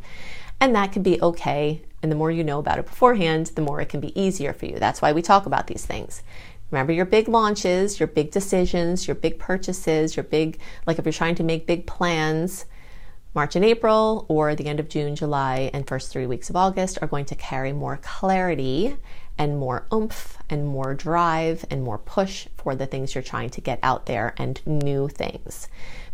And 0.59 0.73
that 0.75 0.91
can 0.91 1.03
be 1.03 1.21
okay. 1.21 1.81
And 2.01 2.11
the 2.11 2.15
more 2.15 2.31
you 2.31 2.43
know 2.43 2.57
about 2.57 2.79
it 2.79 2.87
beforehand, 2.87 3.47
the 3.55 3.61
more 3.61 3.81
it 3.81 3.89
can 3.89 3.99
be 3.99 4.19
easier 4.19 4.51
for 4.51 4.65
you. 4.65 4.79
That's 4.79 5.01
why 5.01 5.11
we 5.11 5.21
talk 5.21 5.45
about 5.45 5.67
these 5.67 5.85
things. 5.85 6.23
Remember 6.71 6.91
your 6.91 7.05
big 7.05 7.27
launches, 7.27 7.99
your 7.99 8.07
big 8.07 8.31
decisions, 8.31 9.07
your 9.07 9.15
big 9.15 9.39
purchases, 9.39 10.15
your 10.15 10.23
big, 10.23 10.59
like 10.85 10.99
if 10.99 11.05
you're 11.05 11.13
trying 11.13 11.35
to 11.35 11.43
make 11.43 11.67
big 11.67 11.85
plans, 11.85 12.65
March 13.33 13.55
and 13.55 13.65
April, 13.65 14.25
or 14.29 14.55
the 14.55 14.65
end 14.65 14.79
of 14.79 14.89
June, 14.89 15.15
July, 15.15 15.69
and 15.73 15.87
first 15.87 16.11
three 16.11 16.25
weeks 16.25 16.49
of 16.49 16.55
August 16.55 16.97
are 17.01 17.07
going 17.07 17.25
to 17.25 17.35
carry 17.35 17.73
more 17.73 17.99
clarity 18.01 18.97
and 19.37 19.57
more 19.57 19.85
oomph 19.93 20.37
and 20.49 20.65
more 20.65 20.93
drive 20.93 21.65
and 21.69 21.83
more 21.83 21.97
push 21.97 22.47
for 22.55 22.75
the 22.75 22.85
things 22.85 23.13
you're 23.13 23.21
trying 23.21 23.49
to 23.49 23.61
get 23.61 23.79
out 23.83 24.05
there 24.05 24.33
and 24.37 24.61
new 24.65 25.09
things. 25.09 25.67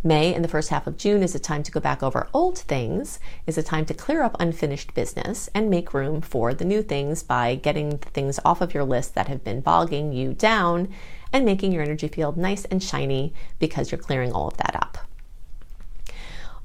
May 0.03 0.33
and 0.33 0.43
the 0.43 0.49
first 0.49 0.69
half 0.69 0.87
of 0.87 0.97
June 0.97 1.21
is 1.21 1.35
a 1.35 1.39
time 1.39 1.61
to 1.61 1.71
go 1.71 1.79
back 1.79 2.01
over 2.01 2.27
old 2.33 2.57
things, 2.57 3.19
is 3.45 3.57
a 3.57 3.63
time 3.63 3.85
to 3.85 3.93
clear 3.93 4.23
up 4.23 4.35
unfinished 4.39 4.95
business 4.95 5.47
and 5.53 5.69
make 5.69 5.93
room 5.93 6.21
for 6.21 6.55
the 6.55 6.65
new 6.65 6.81
things 6.81 7.21
by 7.21 7.53
getting 7.53 7.91
the 7.91 8.09
things 8.09 8.39
off 8.43 8.61
of 8.61 8.73
your 8.73 8.83
list 8.83 9.13
that 9.13 9.27
have 9.27 9.43
been 9.43 9.61
bogging 9.61 10.11
you 10.11 10.33
down 10.33 10.87
and 11.31 11.45
making 11.45 11.71
your 11.71 11.83
energy 11.83 12.07
field 12.07 12.35
nice 12.35 12.65
and 12.65 12.81
shiny 12.81 13.31
because 13.59 13.91
you're 13.91 13.99
clearing 13.99 14.31
all 14.31 14.47
of 14.47 14.57
that 14.57 14.75
up. 14.75 14.97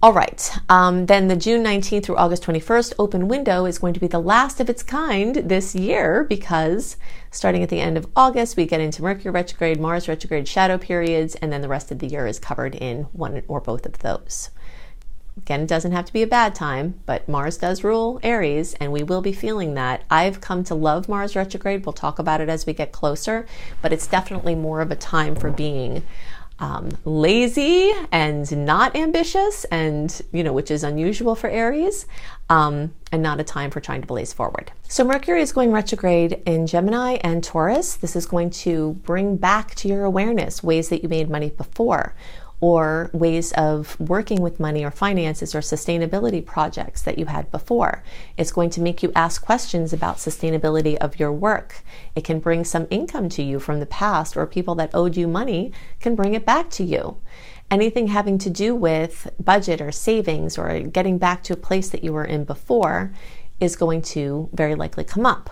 All 0.03 0.12
right, 0.12 0.53
um, 0.69 1.07
then 1.07 1.29
the 1.29 1.37
June 1.37 1.65
19th 1.65 2.05
through 2.05 2.17
August 2.17 2.43
21st 2.43 2.93
open 2.99 3.29
window 3.29 3.65
is 3.65 3.79
going 3.79 3.95
to 3.95 4.00
be 4.00 4.07
the 4.07 4.19
last 4.19 4.61
of 4.61 4.69
its 4.69 4.83
kind 4.83 5.37
this 5.37 5.75
year 5.75 6.23
because 6.25 6.99
starting 7.31 7.62
at 7.62 7.71
the 7.71 7.81
end 7.81 7.97
of 7.97 8.07
August, 8.15 8.59
we 8.59 8.67
get 8.67 8.83
into 8.83 9.00
Mercury 9.00 9.31
retrograde, 9.31 9.81
Mars 9.81 10.07
retrograde 10.07 10.47
shadow 10.47 10.76
periods, 10.76 11.35
and 11.37 11.50
then 11.50 11.62
the 11.62 11.69
rest 11.69 11.91
of 11.91 12.00
the 12.00 12.09
year 12.09 12.26
is 12.26 12.38
covered 12.38 12.75
in 12.75 13.05
one 13.15 13.43
or 13.49 13.59
both 13.59 13.87
of 13.87 14.00
those. 14.00 14.50
Again, 15.38 15.62
it 15.62 15.69
doesn't 15.69 15.93
have 15.93 16.05
to 16.07 16.12
be 16.12 16.23
a 16.23 16.26
bad 16.26 16.55
time, 16.55 17.00
but 17.07 17.26
Mars 17.26 17.57
does 17.57 17.83
rule 17.83 18.21
Aries, 18.23 18.75
and 18.75 18.93
we 18.93 19.03
will 19.03 19.23
be 19.23 19.33
feeling 19.33 19.75
that. 19.75 20.03
I've 20.11 20.43
come 20.43 20.62
to 20.65 20.75
love 20.75 21.09
Mars 21.09 21.35
retrograde. 21.35 21.85
We'll 21.85 21.93
talk 21.95 22.19
about 22.19 22.41
it 22.43 22.49
as 22.50 22.67
we 22.67 22.73
get 22.73 22.93
closer, 22.93 23.47
but 23.81 23.93
it's 23.95 24.07
definitely 24.07 24.55
more 24.55 24.81
of 24.83 24.91
a 24.91 24.97
time 24.97 25.37
for 25.37 25.50
being 25.50 26.03
um, 26.59 26.91
lazy 27.05 27.93
and 28.13 28.65
not 28.65 28.97
ambitious, 28.97 29.65
and 29.67 30.23
you 30.33 30.43
know, 30.43 30.53
which 30.53 30.71
is 30.71 30.83
unusual 30.85 31.35
for 31.35 31.49
Aries, 31.51 32.07
um, 32.49 32.95
and 33.13 33.23
not 33.23 33.41
a 33.41 33.45
time 33.45 33.71
for 33.71 33.81
trying 33.81 34.01
to 34.01 34.07
blaze 34.07 34.33
forward. 34.33 34.73
So, 34.89 35.05
Mercury 35.05 35.43
is 35.43 35.53
going 35.53 35.73
retrograde 35.73 36.43
in 36.47 36.67
Gemini 36.67 37.19
and 37.23 37.45
Taurus. 37.45 37.97
This 37.97 38.17
is 38.17 38.27
going 38.27 38.51
to 38.51 38.95
bring 39.05 39.37
back 39.37 39.75
to 39.77 39.89
your 39.89 40.05
awareness 40.05 40.63
ways 40.63 40.89
that 40.89 41.03
you 41.03 41.09
made 41.09 41.29
money 41.29 41.51
before 41.51 42.15
or 42.61 43.11
ways 43.13 43.53
of 43.53 43.99
working 44.01 44.41
with 44.41 44.59
money 44.59 44.85
or 44.85 44.91
finances 44.91 45.55
or 45.55 45.61
sustainability 45.61 46.45
projects 46.45 47.03
that 47.03 47.19
you 47.19 47.27
had 47.27 47.51
before. 47.51 48.03
It's 48.37 48.53
going 48.53 48.71
to 48.71 48.81
make 48.81 49.03
you 49.03 49.13
ask 49.15 49.45
questions 49.45 49.93
about 49.93 50.17
sustainability 50.17 50.97
of 50.97 51.21
your 51.21 51.33
work. 51.33 51.83
It 52.15 52.25
can 52.25 52.41
bring 52.41 52.65
some 52.65 52.87
income 52.91 53.29
to 53.31 53.43
you 53.43 53.61
from 53.61 53.81
the 53.81 53.87
past, 53.87 54.37
or 54.37 54.47
people 54.47 54.75
that 54.77 54.95
owed 54.95 55.17
you 55.17 55.29
money 55.29 55.73
can 56.01 56.15
bring 56.15 56.35
it 56.35 56.47
back 56.47 56.71
to 56.71 56.85
you. 56.85 57.19
Anything 57.71 58.07
having 58.07 58.39
to 58.39 58.49
do 58.49 58.75
with 58.75 59.29
budget 59.43 59.81
or 59.81 59.93
savings 59.93 60.57
or 60.57 60.81
getting 60.81 61.19
back 61.19 61.43
to 61.45 61.53
a 61.53 61.57
place 61.57 61.91
that 61.91 62.05
you 62.05 62.13
were 62.13 62.25
in 62.25 62.45
before 62.45 63.13
is 63.61 63.77
going 63.77 64.03
to 64.03 64.49
very 64.53 64.75
likely 64.75 65.05
come 65.05 65.27
up. 65.27 65.51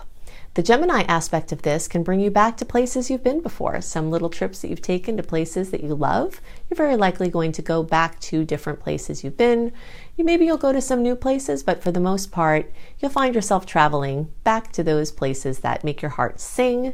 The 0.55 0.63
Gemini 0.63 1.01
aspect 1.01 1.51
of 1.51 1.63
this 1.63 1.85
can 1.85 2.01
bring 2.01 2.21
you 2.21 2.31
back 2.31 2.55
to 2.57 2.65
places 2.65 3.09
you've 3.09 3.25
been 3.25 3.41
before. 3.41 3.81
Some 3.81 4.09
little 4.09 4.29
trips 4.29 4.61
that 4.61 4.69
you've 4.69 4.81
taken 4.81 5.17
to 5.17 5.23
places 5.23 5.69
that 5.71 5.83
you 5.83 5.93
love, 5.93 6.39
you're 6.69 6.77
very 6.77 6.95
likely 6.95 7.27
going 7.27 7.51
to 7.51 7.61
go 7.61 7.83
back 7.83 8.21
to 8.21 8.45
different 8.45 8.79
places 8.79 9.21
you've 9.21 9.35
been. 9.35 9.73
Maybe 10.17 10.45
you'll 10.45 10.55
go 10.55 10.71
to 10.71 10.79
some 10.79 11.03
new 11.03 11.17
places, 11.17 11.61
but 11.61 11.83
for 11.83 11.91
the 11.91 11.99
most 11.99 12.31
part, 12.31 12.71
you'll 12.99 13.11
find 13.11 13.35
yourself 13.35 13.65
traveling 13.65 14.31
back 14.45 14.71
to 14.71 14.83
those 14.83 15.11
places 15.11 15.59
that 15.59 15.83
make 15.83 16.01
your 16.01 16.11
heart 16.11 16.39
sing. 16.39 16.93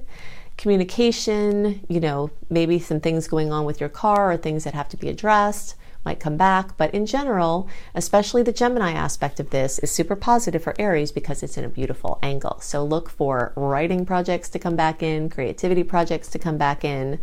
Communication, 0.57 1.85
you 1.87 1.99
know, 1.99 2.31
maybe 2.49 2.79
some 2.79 2.99
things 2.99 3.27
going 3.27 3.51
on 3.51 3.65
with 3.65 3.79
your 3.79 3.89
car 3.89 4.31
or 4.31 4.37
things 4.37 4.63
that 4.63 4.73
have 4.73 4.89
to 4.89 4.97
be 4.97 5.07
addressed 5.07 5.75
might 6.05 6.19
come 6.19 6.37
back. 6.37 6.77
But 6.77 6.93
in 6.93 7.05
general, 7.05 7.67
especially 7.95 8.43
the 8.43 8.51
Gemini 8.51 8.91
aspect 8.91 9.39
of 9.39 9.49
this 9.49 9.79
is 9.79 9.91
super 9.91 10.15
positive 10.15 10.63
for 10.63 10.73
Aries 10.79 11.11
because 11.11 11.43
it's 11.43 11.57
in 11.57 11.63
a 11.63 11.69
beautiful 11.69 12.19
angle. 12.21 12.59
So 12.61 12.83
look 12.83 13.09
for 13.09 13.53
writing 13.55 14.05
projects 14.05 14.49
to 14.49 14.59
come 14.59 14.75
back 14.75 15.03
in, 15.03 15.29
creativity 15.29 15.83
projects 15.83 16.27
to 16.29 16.39
come 16.39 16.57
back 16.57 16.83
in, 16.83 17.19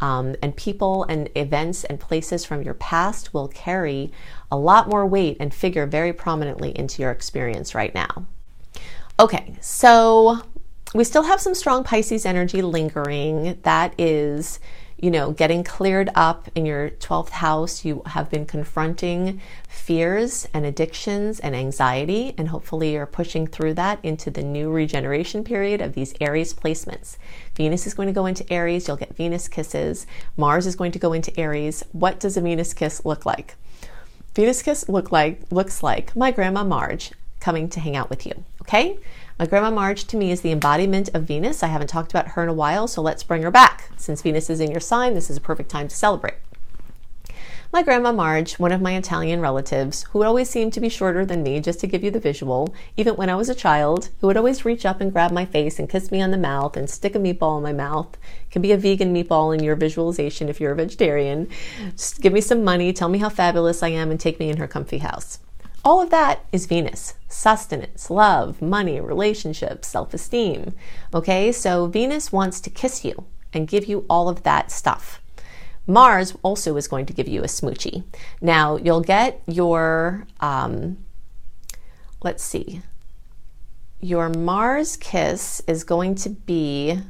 um, 0.00 0.36
and 0.42 0.54
people 0.56 1.04
and 1.04 1.28
events 1.34 1.84
and 1.84 1.98
places 1.98 2.44
from 2.44 2.62
your 2.62 2.74
past 2.74 3.32
will 3.32 3.48
carry 3.48 4.12
a 4.50 4.56
lot 4.56 4.88
more 4.88 5.06
weight 5.06 5.36
and 5.40 5.52
figure 5.52 5.86
very 5.86 6.12
prominently 6.12 6.76
into 6.78 7.02
your 7.02 7.10
experience 7.10 7.74
right 7.74 7.94
now. 7.94 8.26
Okay, 9.20 9.56
so 9.60 10.42
we 10.94 11.04
still 11.04 11.24
have 11.24 11.40
some 11.40 11.54
strong 11.54 11.84
Pisces 11.84 12.24
energy 12.24 12.62
lingering. 12.62 13.58
That 13.62 13.92
is 13.98 14.60
you 15.00 15.10
know, 15.10 15.30
getting 15.30 15.62
cleared 15.62 16.10
up 16.14 16.48
in 16.54 16.66
your 16.66 16.90
12th 16.90 17.30
house. 17.30 17.84
You 17.84 18.02
have 18.06 18.30
been 18.30 18.46
confronting 18.46 19.40
fears 19.68 20.48
and 20.52 20.66
addictions 20.66 21.38
and 21.38 21.54
anxiety, 21.54 22.34
and 22.36 22.48
hopefully 22.48 22.92
you're 22.92 23.06
pushing 23.06 23.46
through 23.46 23.74
that 23.74 24.00
into 24.02 24.30
the 24.30 24.42
new 24.42 24.70
regeneration 24.70 25.44
period 25.44 25.80
of 25.80 25.94
these 25.94 26.14
Aries 26.20 26.52
placements. 26.52 27.16
Venus 27.54 27.86
is 27.86 27.94
going 27.94 28.08
to 28.08 28.12
go 28.12 28.26
into 28.26 28.50
Aries, 28.52 28.88
you'll 28.88 28.96
get 28.96 29.16
Venus 29.16 29.48
kisses. 29.48 30.06
Mars 30.36 30.66
is 30.66 30.76
going 30.76 30.92
to 30.92 30.98
go 30.98 31.12
into 31.12 31.38
Aries. 31.38 31.84
What 31.92 32.18
does 32.18 32.36
a 32.36 32.40
Venus 32.40 32.74
kiss 32.74 33.04
look 33.04 33.24
like? 33.24 33.54
Venus 34.34 34.62
kiss 34.62 34.88
look 34.88 35.10
like 35.12 35.40
looks 35.50 35.82
like 35.82 36.14
my 36.14 36.30
grandma 36.30 36.64
Marge 36.64 37.12
coming 37.40 37.68
to 37.68 37.80
hang 37.80 37.96
out 37.96 38.10
with 38.10 38.26
you. 38.26 38.44
Okay? 38.62 38.98
My 39.38 39.46
grandma 39.46 39.70
Marge 39.70 40.04
to 40.08 40.16
me 40.16 40.32
is 40.32 40.40
the 40.40 40.50
embodiment 40.50 41.10
of 41.14 41.22
Venus. 41.22 41.62
I 41.62 41.68
haven't 41.68 41.86
talked 41.86 42.10
about 42.10 42.30
her 42.30 42.42
in 42.42 42.48
a 42.48 42.52
while, 42.52 42.88
so 42.88 43.00
let's 43.00 43.22
bring 43.22 43.42
her 43.42 43.52
back. 43.52 43.88
Since 43.96 44.22
Venus 44.22 44.50
is 44.50 44.58
in 44.58 44.72
your 44.72 44.80
sign, 44.80 45.14
this 45.14 45.30
is 45.30 45.36
a 45.36 45.40
perfect 45.40 45.68
time 45.70 45.86
to 45.86 45.94
celebrate. 45.94 46.34
My 47.72 47.84
grandma 47.84 48.10
Marge, 48.10 48.54
one 48.54 48.72
of 48.72 48.80
my 48.80 48.96
Italian 48.96 49.40
relatives, 49.40 50.02
who 50.04 50.18
would 50.18 50.26
always 50.26 50.50
seem 50.50 50.72
to 50.72 50.80
be 50.80 50.88
shorter 50.88 51.24
than 51.24 51.44
me, 51.44 51.60
just 51.60 51.78
to 51.80 51.86
give 51.86 52.02
you 52.02 52.10
the 52.10 52.18
visual, 52.18 52.74
even 52.96 53.14
when 53.14 53.30
I 53.30 53.36
was 53.36 53.48
a 53.48 53.54
child, 53.54 54.08
who 54.20 54.26
would 54.26 54.36
always 54.36 54.64
reach 54.64 54.84
up 54.84 55.00
and 55.00 55.12
grab 55.12 55.30
my 55.30 55.44
face 55.44 55.78
and 55.78 55.88
kiss 55.88 56.10
me 56.10 56.20
on 56.20 56.32
the 56.32 56.36
mouth 56.36 56.76
and 56.76 56.90
stick 56.90 57.14
a 57.14 57.20
meatball 57.20 57.58
in 57.58 57.62
my 57.62 57.72
mouth. 57.72 58.16
Can 58.50 58.60
be 58.60 58.72
a 58.72 58.76
vegan 58.76 59.14
meatball 59.14 59.56
in 59.56 59.62
your 59.62 59.76
visualization 59.76 60.48
if 60.48 60.60
you're 60.60 60.72
a 60.72 60.76
vegetarian. 60.76 61.48
Just 61.90 62.20
give 62.20 62.32
me 62.32 62.40
some 62.40 62.64
money, 62.64 62.92
tell 62.92 63.08
me 63.08 63.18
how 63.18 63.28
fabulous 63.28 63.84
I 63.84 63.90
am, 63.90 64.10
and 64.10 64.18
take 64.18 64.40
me 64.40 64.50
in 64.50 64.56
her 64.56 64.66
comfy 64.66 64.98
house. 64.98 65.38
All 65.88 66.02
of 66.02 66.10
that 66.10 66.44
is 66.52 66.66
Venus 66.66 67.14
sustenance, 67.28 68.10
love, 68.10 68.60
money, 68.60 69.00
relationships, 69.00 69.88
self 69.88 70.12
esteem. 70.12 70.74
Okay, 71.14 71.50
so 71.50 71.86
Venus 71.86 72.30
wants 72.30 72.60
to 72.60 72.68
kiss 72.68 73.06
you 73.06 73.24
and 73.54 73.66
give 73.66 73.86
you 73.86 74.04
all 74.10 74.28
of 74.28 74.42
that 74.42 74.70
stuff. 74.70 75.22
Mars 75.86 76.36
also 76.42 76.76
is 76.76 76.88
going 76.88 77.06
to 77.06 77.14
give 77.14 77.26
you 77.26 77.40
a 77.40 77.46
smoochie. 77.46 78.04
Now, 78.42 78.76
you'll 78.76 79.00
get 79.00 79.40
your, 79.46 80.26
um, 80.40 80.98
let's 82.22 82.44
see, 82.44 82.82
your 83.98 84.28
Mars 84.28 84.94
kiss 84.94 85.62
is 85.66 85.84
going 85.84 86.16
to 86.16 86.28
be 86.28 87.00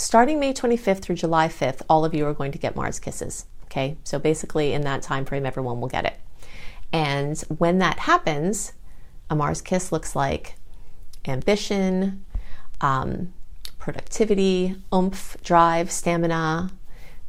starting 0.00 0.40
May 0.40 0.54
25th 0.54 1.02
through 1.02 1.16
July 1.16 1.46
5th. 1.48 1.82
All 1.88 2.06
of 2.06 2.14
you 2.14 2.26
are 2.26 2.32
going 2.32 2.52
to 2.52 2.58
get 2.58 2.74
Mars 2.74 2.98
kisses. 2.98 3.44
Okay, 3.64 3.98
so 4.02 4.18
basically 4.18 4.72
in 4.72 4.82
that 4.82 5.02
time 5.02 5.24
frame, 5.24 5.44
everyone 5.44 5.80
will 5.80 5.88
get 5.88 6.06
it. 6.06 6.18
And 6.92 7.38
when 7.58 7.78
that 7.78 8.00
happens, 8.00 8.72
a 9.28 9.36
Mars 9.36 9.60
kiss 9.60 9.92
looks 9.92 10.16
like 10.16 10.56
ambition, 11.26 12.24
um, 12.80 13.32
productivity, 13.78 14.74
oomph, 14.92 15.36
drive, 15.44 15.90
stamina, 15.90 16.72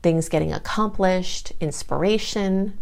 things 0.01 0.29
getting 0.29 0.53
accomplished, 0.53 1.51
inspiration. 1.59 2.77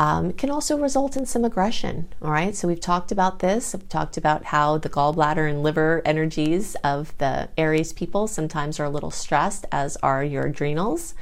Um, 0.00 0.32
can 0.32 0.48
also 0.48 0.78
result 0.78 1.14
in 1.14 1.26
some 1.26 1.44
aggression. 1.44 2.08
All 2.22 2.30
right, 2.30 2.56
so 2.56 2.66
we've 2.66 2.80
talked 2.80 3.12
about 3.12 3.40
this. 3.40 3.74
I've 3.74 3.86
talked 3.90 4.16
about 4.16 4.44
how 4.44 4.78
the 4.78 4.88
gallbladder 4.88 5.46
and 5.46 5.62
liver 5.62 6.00
energies 6.06 6.74
of 6.82 7.12
the 7.18 7.50
Aries 7.58 7.92
people 7.92 8.26
sometimes 8.26 8.80
are 8.80 8.84
a 8.84 8.88
little 8.88 9.10
stressed, 9.10 9.66
as 9.70 9.98
are 9.98 10.24
your 10.24 10.46
adrenals. 10.46 11.12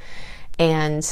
And 0.57 1.03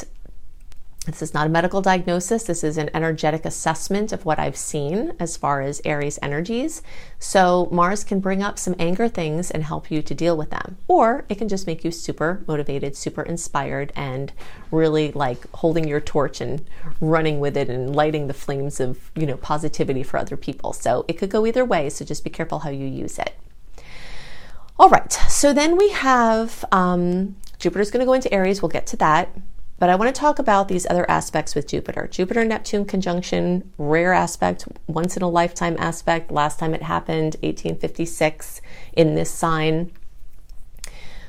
This 1.08 1.22
is 1.22 1.34
not 1.34 1.48
a 1.48 1.50
medical 1.50 1.82
diagnosis. 1.82 2.44
This 2.44 2.66
is 2.66 2.78
an 2.78 2.90
energetic 2.94 3.46
assessment 3.46 4.12
of 4.12 4.26
what 4.26 4.40
I've 4.40 4.58
seen 4.58 5.14
as 5.22 5.38
far 5.38 5.62
as 5.62 5.82
Aries 5.86 6.20
energies. 6.22 6.82
So, 7.18 7.70
Mars 7.72 8.04
can 8.04 8.20
bring 8.20 8.44
up 8.44 8.60
some 8.60 8.76
anger 8.78 9.08
things 9.08 9.50
and 9.50 9.64
help 9.64 9.90
you 9.90 10.02
to 10.02 10.14
deal 10.14 10.36
with 10.36 10.50
them. 10.50 10.76
Or 10.86 11.24
it 11.30 11.36
can 11.36 11.48
just 11.48 11.66
make 11.66 11.86
you 11.86 11.92
super 11.92 12.44
motivated, 12.46 12.98
super 12.98 13.22
inspired, 13.22 13.94
and 13.96 14.34
really 14.70 15.14
like 15.14 15.50
holding 15.54 15.88
your 15.88 16.02
torch 16.02 16.42
and 16.42 16.66
running 17.00 17.40
with 17.40 17.56
it 17.56 17.70
and 17.70 17.96
lighting 17.96 18.28
the 18.28 18.34
flames 18.34 18.82
of, 18.82 19.10
you 19.16 19.26
know, 19.26 19.38
positivity 19.38 20.04
for 20.04 20.18
other 20.18 20.36
people. 20.36 20.74
So, 20.74 21.06
it 21.08 21.14
could 21.14 21.30
go 21.30 21.46
either 21.46 21.64
way. 21.64 21.90
So, 21.90 22.04
just 22.04 22.26
be 22.26 22.30
careful 22.30 22.60
how 22.60 22.70
you 22.70 22.86
use 22.86 23.18
it. 23.18 23.34
All 24.78 24.90
right. 24.90 25.14
So, 25.14 25.54
then 25.54 25.78
we 25.78 25.90
have 25.92 26.66
um, 26.74 27.38
Jupiter's 27.60 27.92
going 27.92 28.02
to 28.02 28.06
go 28.06 28.12
into 28.12 28.34
Aries. 28.34 28.62
We'll 28.62 28.68
get 28.68 28.86
to 28.88 28.98
that. 28.98 29.30
But 29.80 29.90
I 29.90 29.96
want 29.96 30.14
to 30.14 30.20
talk 30.20 30.40
about 30.40 30.68
these 30.68 30.88
other 30.90 31.10
aspects 31.10 31.54
with 31.54 31.68
Jupiter. 31.68 32.08
Jupiter 32.10 32.44
Neptune 32.44 32.86
conjunction, 32.86 33.72
rare 33.78 34.12
aspect, 34.14 34.68
once 34.88 35.16
in 35.16 35.22
a 35.22 35.30
lifetime 35.30 35.76
aspect. 35.78 36.32
Last 36.32 36.58
time 36.58 36.74
it 36.74 36.82
happened, 36.82 37.36
1856, 37.42 38.62
in 38.94 39.14
this 39.14 39.30
sign. 39.30 39.92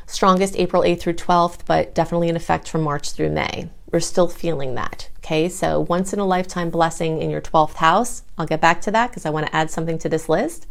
Strongest 0.07 0.57
April 0.57 0.83
8th 0.83 1.01
through 1.01 1.15
12th, 1.15 1.59
but 1.67 1.95
definitely 1.95 2.31
in 2.31 2.37
effect 2.37 2.69
from 2.69 2.81
March 2.81 3.13
through 3.13 3.31
May. 3.31 3.69
We're 3.93 4.01
still 4.01 4.29
feeling 4.29 4.75
that. 4.77 5.11
Okay, 5.19 5.51
so 5.51 5.81
once 5.81 6.15
in 6.15 6.19
a 6.19 6.25
lifetime 6.25 6.71
blessing 6.71 7.21
in 7.21 7.29
your 7.29 7.43
12th 7.43 7.75
house. 7.75 8.23
I'll 8.39 8.47
get 8.47 8.63
back 8.63 8.81
to 8.83 8.91
that 8.93 9.11
because 9.11 9.27
I 9.27 9.31
want 9.31 9.47
to 9.47 9.55
add 9.55 9.71
something 9.71 9.99
to 9.99 10.09
this 10.09 10.31
list. 10.31 10.67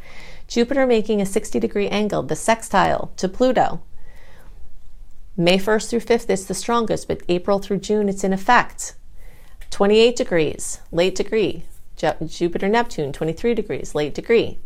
Jupiter 0.47 0.87
making 0.87 1.21
a 1.21 1.25
60 1.27 1.59
degree 1.59 1.87
angle, 1.89 2.23
the 2.23 2.35
sextile 2.35 3.11
to 3.17 3.29
Pluto. 3.29 3.81
May 5.39 5.59
1st 5.59 5.89
through 5.91 5.99
5th, 5.99 6.31
it's 6.31 6.45
the 6.45 6.55
strongest, 6.55 7.07
but 7.07 7.21
April 7.29 7.59
through 7.59 7.77
June, 7.77 8.09
it's 8.09 8.23
in 8.23 8.33
effect. 8.33 8.95
28 9.69 10.15
degrees, 10.15 10.79
late 10.91 11.13
degree. 11.13 11.65
Jupiter 12.25 12.67
Neptune, 12.67 13.13
23 13.13 13.53
degrees, 13.53 13.93
late 13.93 14.15
degree. 14.15 14.57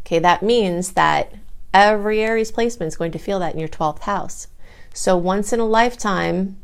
Okay, 0.00 0.18
that 0.18 0.42
means 0.42 0.92
that 0.92 1.32
every 1.72 2.20
Aries 2.20 2.50
placement 2.50 2.88
is 2.88 2.96
going 2.96 3.12
to 3.12 3.18
feel 3.18 3.38
that 3.38 3.54
in 3.54 3.58
your 3.58 3.70
12th 3.70 4.00
house. 4.00 4.48
So, 4.92 5.16
once 5.16 5.54
in 5.54 5.60
a 5.60 5.66
lifetime 5.66 6.58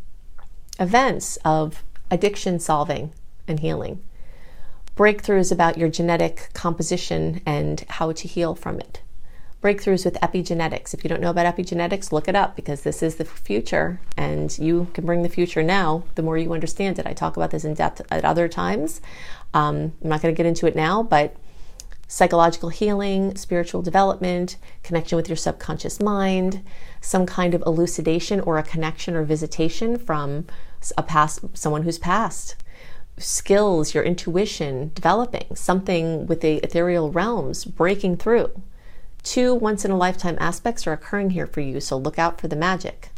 events 0.78 1.38
of 1.44 1.83
addiction 2.11 2.61
solving 2.61 3.12
and 3.49 3.61
healing. 3.61 4.02
Breakthroughs 4.94 5.50
about 5.50 5.78
your 5.78 5.88
genetic 5.88 6.50
composition 6.52 7.40
and 7.47 7.85
how 7.88 8.12
to 8.12 8.28
heal 8.28 8.54
from 8.54 8.78
it 8.78 9.00
breakthroughs 9.64 10.04
with 10.04 10.21
epigenetics. 10.21 10.92
If 10.92 11.02
you 11.02 11.09
don't 11.09 11.23
know 11.23 11.30
about 11.30 11.56
epigenetics, 11.56 12.12
look 12.12 12.28
it 12.28 12.37
up 12.37 12.54
because 12.54 12.83
this 12.83 13.02
is 13.02 13.14
the 13.14 13.25
future 13.25 13.99
and 14.14 14.56
you 14.59 14.88
can 14.92 15.06
bring 15.06 15.23
the 15.23 15.28
future 15.30 15.62
now 15.62 16.04
the 16.16 16.23
more 16.23 16.37
you 16.37 16.52
understand 16.52 16.99
it. 16.99 17.06
I 17.06 17.14
talk 17.14 17.38
about 17.38 17.50
this 17.50 17.64
in 17.64 17.73
depth 17.73 18.02
at 18.11 18.26
other 18.26 18.47
times. 18.47 19.00
Um, 19.54 19.94
I'm 20.02 20.11
not 20.11 20.21
going 20.21 20.35
to 20.35 20.37
get 20.37 20.44
into 20.44 20.66
it 20.66 20.76
now, 20.76 21.02
but 21.02 21.35
psychological 22.09 22.68
healing, 22.68 23.37
spiritual 23.37 23.80
development, 23.80 24.59
connection 24.83 25.16
with 25.16 25.30
your 25.30 25.37
subconscious 25.37 25.99
mind, 25.99 26.62
some 27.00 27.25
kind 27.25 27.54
of 27.54 27.62
elucidation 27.64 28.40
or 28.40 28.59
a 28.59 28.62
connection 28.62 29.16
or 29.16 29.25
visitation 29.25 29.97
from 29.97 30.47
a 30.99 31.02
past 31.02 31.40
someone 31.54 31.85
who's 31.85 31.99
passed 31.99 32.56
skills, 33.16 33.94
your 33.94 34.04
intuition 34.04 34.90
developing, 34.94 35.54
something 35.54 36.26
with 36.26 36.42
the 36.42 36.56
ethereal 36.59 37.11
realms 37.11 37.64
breaking 37.64 38.18
through. 38.18 38.50
Two 39.25 39.54
once 39.54 39.85
in 39.85 39.90
a 39.90 39.97
lifetime 39.97 40.37
aspects 40.38 40.87
are 40.87 40.93
occurring 40.93 41.31
here 41.31 41.47
for 41.47 41.61
you, 41.61 41.81
so 41.81 41.97
look 41.97 42.19
out 42.19 42.40
for 42.40 42.47
the 42.47 42.54
magic. 42.54 43.09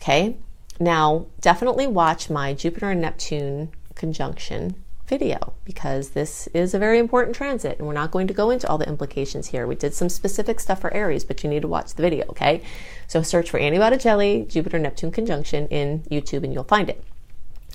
Okay, 0.00 0.36
now 0.78 1.26
definitely 1.40 1.86
watch 1.86 2.30
my 2.30 2.54
Jupiter 2.54 2.90
and 2.90 3.02
Neptune 3.02 3.70
conjunction 3.94 4.76
video 5.10 5.52
because 5.64 6.10
this 6.10 6.46
is 6.54 6.72
a 6.72 6.78
very 6.78 7.00
important 7.00 7.36
transit 7.36 7.76
and 7.78 7.86
we're 7.86 7.92
not 7.92 8.12
going 8.12 8.28
to 8.28 8.32
go 8.32 8.48
into 8.48 8.66
all 8.68 8.78
the 8.78 8.88
implications 8.88 9.48
here. 9.48 9.66
We 9.66 9.74
did 9.74 9.92
some 9.92 10.08
specific 10.08 10.60
stuff 10.60 10.80
for 10.80 10.94
Aries, 10.94 11.24
but 11.24 11.42
you 11.42 11.50
need 11.50 11.62
to 11.62 11.68
watch 11.68 11.94
the 11.94 12.02
video, 12.02 12.24
okay? 12.28 12.62
So 13.08 13.20
search 13.20 13.50
for 13.50 13.58
Annie 13.58 13.78
Botticelli 13.78 14.46
Jupiter 14.48 14.78
Neptune 14.78 15.10
conjunction 15.10 15.66
in 15.66 16.04
YouTube 16.04 16.44
and 16.44 16.54
you'll 16.54 16.62
find 16.62 16.88
it. 16.88 17.02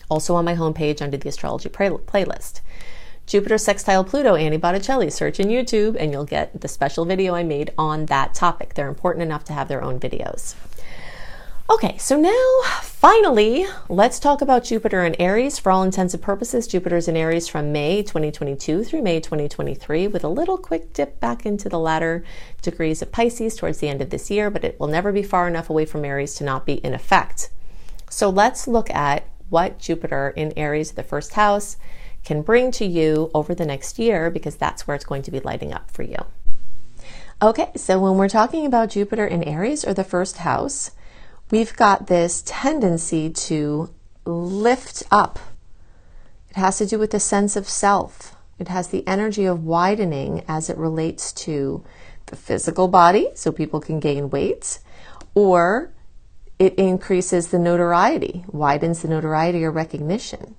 Also 0.10 0.34
on 0.36 0.46
my 0.46 0.56
homepage 0.56 1.02
under 1.02 1.18
the 1.18 1.28
astrology 1.28 1.68
play- 1.68 1.90
playlist. 1.90 2.62
Jupiter 3.26 3.58
sextile 3.58 4.04
Pluto, 4.04 4.36
Annie 4.36 4.58
Botticelli. 4.58 5.10
Search 5.10 5.40
in 5.40 5.48
YouTube 5.48 5.96
and 6.00 6.12
you'll 6.12 6.26
get 6.26 6.62
the 6.62 6.68
special 6.68 7.06
video 7.06 7.34
I 7.34 7.44
made 7.44 7.74
on 7.78 8.06
that 8.06 8.34
topic. 8.34 8.76
They're 8.76 8.88
important 8.88 9.24
enough 9.24 9.44
to 9.46 9.54
have 9.54 9.68
their 9.68 9.84
own 9.84 10.00
videos. 10.00 10.56
Okay, 11.68 11.98
so 11.98 12.16
now 12.16 12.62
finally, 12.84 13.66
let's 13.90 14.20
talk 14.20 14.42
about 14.42 14.64
Jupiter 14.64 15.02
and 15.02 15.16
Aries. 15.18 15.58
For 15.58 15.72
all 15.72 15.82
intents 15.82 16.14
and 16.14 16.22
purposes, 16.22 16.68
Jupiter's 16.68 17.08
in 17.08 17.18
Aries 17.18 17.48
from 17.48 17.72
May 17.72 18.04
2022 18.04 18.84
through 18.84 19.02
May 19.02 19.20
2023, 19.20 20.08
with 20.08 20.24
a 20.24 20.30
little 20.30 20.60
quick 20.60 20.94
dip 20.94 21.20
back 21.20 21.44
into 21.44 21.68
the 21.68 21.80
latter 21.80 22.24
degrees 22.62 23.02
of 23.02 23.12
Pisces 23.12 23.56
towards 23.56 23.80
the 23.80 23.90
end 23.90 24.00
of 24.00 24.12
this 24.12 24.30
year, 24.30 24.52
but 24.52 24.64
it 24.64 24.80
will 24.80 24.88
never 24.88 25.12
be 25.12 25.24
far 25.24 25.48
enough 25.48 25.68
away 25.68 25.86
from 25.86 26.06
Aries 26.06 26.36
to 26.36 26.44
not 26.44 26.68
be 26.68 26.74
in 26.74 26.94
effect. 26.94 27.50
So 28.12 28.30
let's 28.30 28.68
look 28.68 28.92
at 28.92 29.28
what 29.50 29.80
Jupiter 29.80 30.34
in 30.36 30.54
Aries, 30.56 30.92
the 30.92 31.02
first 31.02 31.34
house, 31.34 31.78
can 32.26 32.42
bring 32.42 32.72
to 32.72 32.86
you 32.86 33.32
over 33.34 33.56
the 33.56 33.66
next 33.66 34.00
year 34.00 34.30
because 34.30 34.56
that's 34.56 34.88
where 34.88 34.96
it's 34.96 35.06
going 35.06 35.22
to 35.22 35.32
be 35.32 35.40
lighting 35.40 35.72
up 35.72 35.90
for 35.92 36.04
you. 36.04 36.18
Okay, 37.42 37.70
so 37.76 38.00
when 38.00 38.18
we're 38.18 38.30
talking 38.30 38.66
about 38.66 38.90
Jupiter 38.90 39.28
in 39.28 39.44
Aries 39.44 39.86
or 39.86 39.94
the 39.94 40.04
first 40.04 40.38
house, 40.38 40.92
we've 41.52 41.76
got 41.76 42.08
this 42.08 42.42
tendency 42.46 43.30
to 43.30 43.94
lift 44.26 45.04
up. 45.12 45.38
It 46.50 46.56
has 46.56 46.80
to 46.80 46.86
do 46.86 46.98
with 46.98 47.12
the 47.12 47.20
sense 47.20 47.56
of 47.56 47.70
self. 47.70 48.36
It 48.58 48.70
has 48.70 48.88
the 48.88 49.06
energy 49.08 49.46
of 49.46 49.66
widening 49.66 50.44
as 50.48 50.70
it 50.70 50.78
relates 50.78 51.32
to 51.34 51.84
the 52.28 52.36
physical 52.36 52.88
body, 52.88 53.30
so 53.36 53.52
people 53.52 53.80
can 53.80 54.00
gain 54.00 54.30
weight, 54.30 54.80
or 55.36 55.92
it 56.58 56.74
increases 56.76 57.50
the 57.50 57.60
notoriety, 57.60 58.46
widens 58.48 59.02
the 59.02 59.10
notoriety 59.10 59.64
or 59.64 59.72
recognition. 59.72 60.56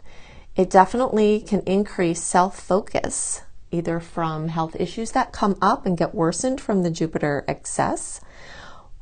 It 0.57 0.71
definitely 0.71 1.41
can 1.41 1.61
increase 1.67 2.23
self 2.23 2.59
focus, 2.59 3.43
either 3.71 4.01
from 4.01 4.49
health 4.49 4.75
issues 4.81 5.13
that 5.13 5.33
come 5.33 5.57
up 5.61 5.85
and 5.85 5.99
get 5.99 6.15
worsened 6.15 6.63
from 6.63 6.83
the 6.83 6.91
Jupiter 6.91 7.45
excess, 7.47 8.23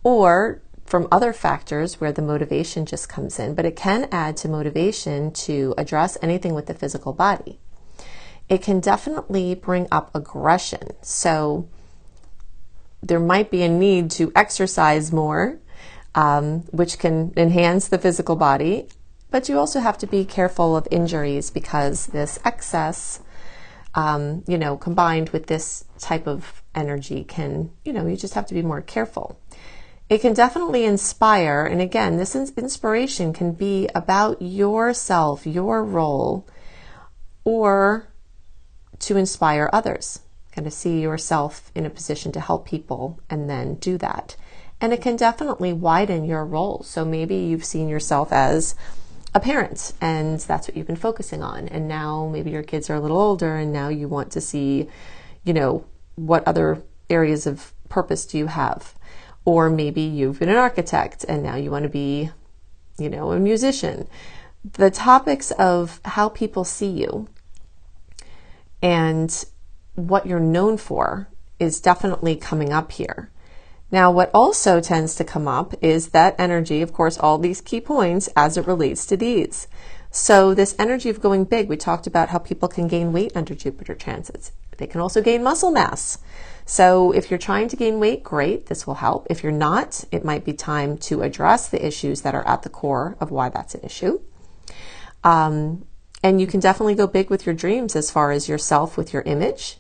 or 0.03 0.63
from 0.85 1.07
other 1.13 1.33
factors 1.33 2.01
where 2.01 2.13
the 2.13 2.23
motivation 2.23 2.85
just 2.85 3.09
comes 3.09 3.39
in. 3.39 3.55
But 3.55 3.67
it 3.67 3.77
can 3.77 4.09
add 4.11 4.37
to 4.39 4.49
motivation 4.49 5.31
to 5.33 5.75
address 5.79 6.19
anything 6.21 6.55
with 6.55 6.67
the 6.67 6.75
physical 6.75 7.13
body. 7.13 7.61
It 8.49 8.61
can 8.61 8.81
definitely 8.81 9.55
bring 9.55 9.87
up 9.93 10.11
aggression. 10.13 10.91
So 11.03 11.69
there 13.01 13.21
might 13.21 13.51
be 13.51 13.63
a 13.63 13.69
need 13.69 14.11
to 14.13 14.33
exercise 14.35 15.13
more, 15.13 15.59
um, 16.17 16.61
which 16.73 16.99
can 16.99 17.33
enhance 17.37 17.87
the 17.89 17.99
physical 17.99 18.35
body 18.35 18.89
but 19.35 19.49
you 19.49 19.59
also 19.59 19.81
have 19.81 19.99
to 19.99 20.07
be 20.07 20.25
careful 20.25 20.77
of 20.77 20.87
injuries 20.93 21.51
because 21.51 22.07
this 22.07 22.39
excess, 22.45 23.19
um, 23.97 24.45
you 24.47 24.57
know, 24.57 24.77
combined 24.77 25.31
with 25.31 25.49
this 25.49 25.87
type 25.99 26.29
of 26.29 26.63
energy 26.73 27.25
can, 27.25 27.69
you 27.85 27.93
know, 27.93 28.07
you 28.07 28.17
just 28.17 28.35
have 28.35 28.47
to 28.47 28.55
be 28.55 28.63
more 28.63 28.81
careful. 28.81 29.37
It 30.09 30.21
can 30.21 30.35
definitely 30.35 30.85
inspire, 30.85 31.67
and 31.67 31.81
again, 31.81 32.17
this 32.17 32.37
inspiration 32.37 33.33
can 33.33 33.55
be 33.55 33.89
about 33.93 34.41
yourself, 34.41 35.45
your 35.49 35.83
role, 35.83 36.47
or 37.43 38.07
to 39.01 39.17
inspire 39.17 39.69
others. 39.73 40.21
Kind 40.53 40.69
of 40.69 40.73
see 40.73 41.01
yourself 41.01 41.73
in 41.75 41.85
a 41.85 41.91
position 41.91 42.31
to 42.31 42.41
help 42.41 42.69
people 42.69 43.19
and 43.29 43.51
then 43.51 43.75
do 43.75 43.99
that. 43.99 44.37
And 44.81 44.93
it 44.93 45.03
can 45.03 45.17
definitely 45.17 45.73
widen 45.73 46.25
your 46.25 46.47
role. 46.47 46.85
So 46.85 47.05
maybe 47.05 47.35
you've 47.35 47.65
seen 47.65 47.89
yourself 47.89 48.33
as 48.33 48.77
a 49.35 49.41
parent 49.41 49.93
and 50.01 50.39
that's 50.41 50.69
what 50.69 50.77
you've 50.77 50.87
been 50.87 50.97
focusing 50.97 51.43
on. 51.43 51.69
And 51.69 51.89
now 51.89 52.29
maybe 52.33 52.51
your 52.51 52.63
kids 52.63 52.89
are 52.89 52.95
a 52.95 53.01
little 53.01 53.19
older 53.19 53.57
and 53.57 53.73
now 53.73 53.89
you 53.89 54.09
want 54.09 54.31
to 54.33 54.41
see 54.41 54.89
you 55.45 55.53
know 55.53 55.85
what 56.15 56.47
other 56.47 56.83
areas 57.11 57.47
of 57.47 57.73
purpose 57.89 58.25
do 58.25 58.39
you 58.39 58.47
have? 58.47 58.95
Or 59.45 59.69
maybe 59.69 60.01
you've 60.01 60.39
been 60.39 60.49
an 60.49 60.57
architect 60.57 61.25
and 61.29 61.43
now 61.43 61.57
you 61.57 61.71
want 61.71 61.83
to 61.83 61.89
be 61.89 62.31
you 62.99 63.11
know 63.11 63.33
a 63.33 63.41
musician. 63.41 64.09
The 64.63 64.91
topics 64.91 65.51
of 65.53 66.01
how 66.05 66.29
people 66.29 66.65
see 66.65 66.89
you 66.89 67.29
and 68.81 69.45
what 69.95 70.27
you're 70.27 70.41
known 70.41 70.77
for 70.79 71.29
is 71.59 71.81
definitely 71.81 72.37
coming 72.37 72.73
up 72.73 72.93
here 72.93 73.31
now, 73.95 74.11
what 74.11 74.31
also 74.35 74.81
tends 74.81 75.15
to 75.15 75.25
come 75.35 75.47
up 75.59 75.69
is 75.81 76.09
that 76.09 76.35
energy, 76.39 76.83
of 76.83 76.93
course, 76.93 77.17
all 77.17 77.39
these 77.39 77.61
key 77.61 77.81
points 77.81 78.29
as 78.35 78.57
it 78.59 78.67
relates 78.67 79.07
to 79.07 79.17
these. 79.17 79.69
So, 80.11 80.55
this 80.55 80.77
energy 80.79 81.09
of 81.11 81.21
going 81.27 81.45
big, 81.45 81.69
we 81.69 81.77
talked 81.77 82.07
about 82.07 82.31
how 82.31 82.39
people 82.39 82.69
can 82.69 82.89
gain 82.89 83.13
weight 83.13 83.33
under 83.37 83.55
Jupiter 83.55 83.95
transits. 83.95 84.53
They 84.79 84.89
can 84.89 85.01
also 85.01 85.23
gain 85.23 85.43
muscle 85.43 85.71
mass. 85.71 86.19
So, 86.67 87.13
if 87.13 87.31
you're 87.31 87.47
trying 87.49 87.69
to 87.69 87.77
gain 87.77 88.01
weight, 88.01 88.23
great, 88.23 88.67
this 88.67 88.87
will 88.87 89.01
help. 89.07 89.27
If 89.31 89.43
you're 89.43 89.61
not, 89.69 90.05
it 90.11 90.25
might 90.25 90.45
be 90.45 90.53
time 90.53 90.99
to 91.09 91.23
address 91.23 91.69
the 91.69 91.85
issues 91.91 92.23
that 92.23 92.35
are 92.35 92.47
at 92.47 92.63
the 92.63 92.75
core 92.81 93.17
of 93.21 93.31
why 93.31 93.49
that's 93.49 93.75
an 93.75 93.83
issue. 93.85 94.21
Um, 95.23 95.87
And 96.25 96.41
you 96.41 96.47
can 96.47 96.61
definitely 96.61 96.95
go 96.95 97.07
big 97.07 97.29
with 97.29 97.45
your 97.45 97.55
dreams 97.55 97.95
as 97.95 98.11
far 98.11 98.33
as 98.33 98.49
yourself 98.49 98.97
with 98.97 99.13
your 99.13 99.23
image 99.27 99.79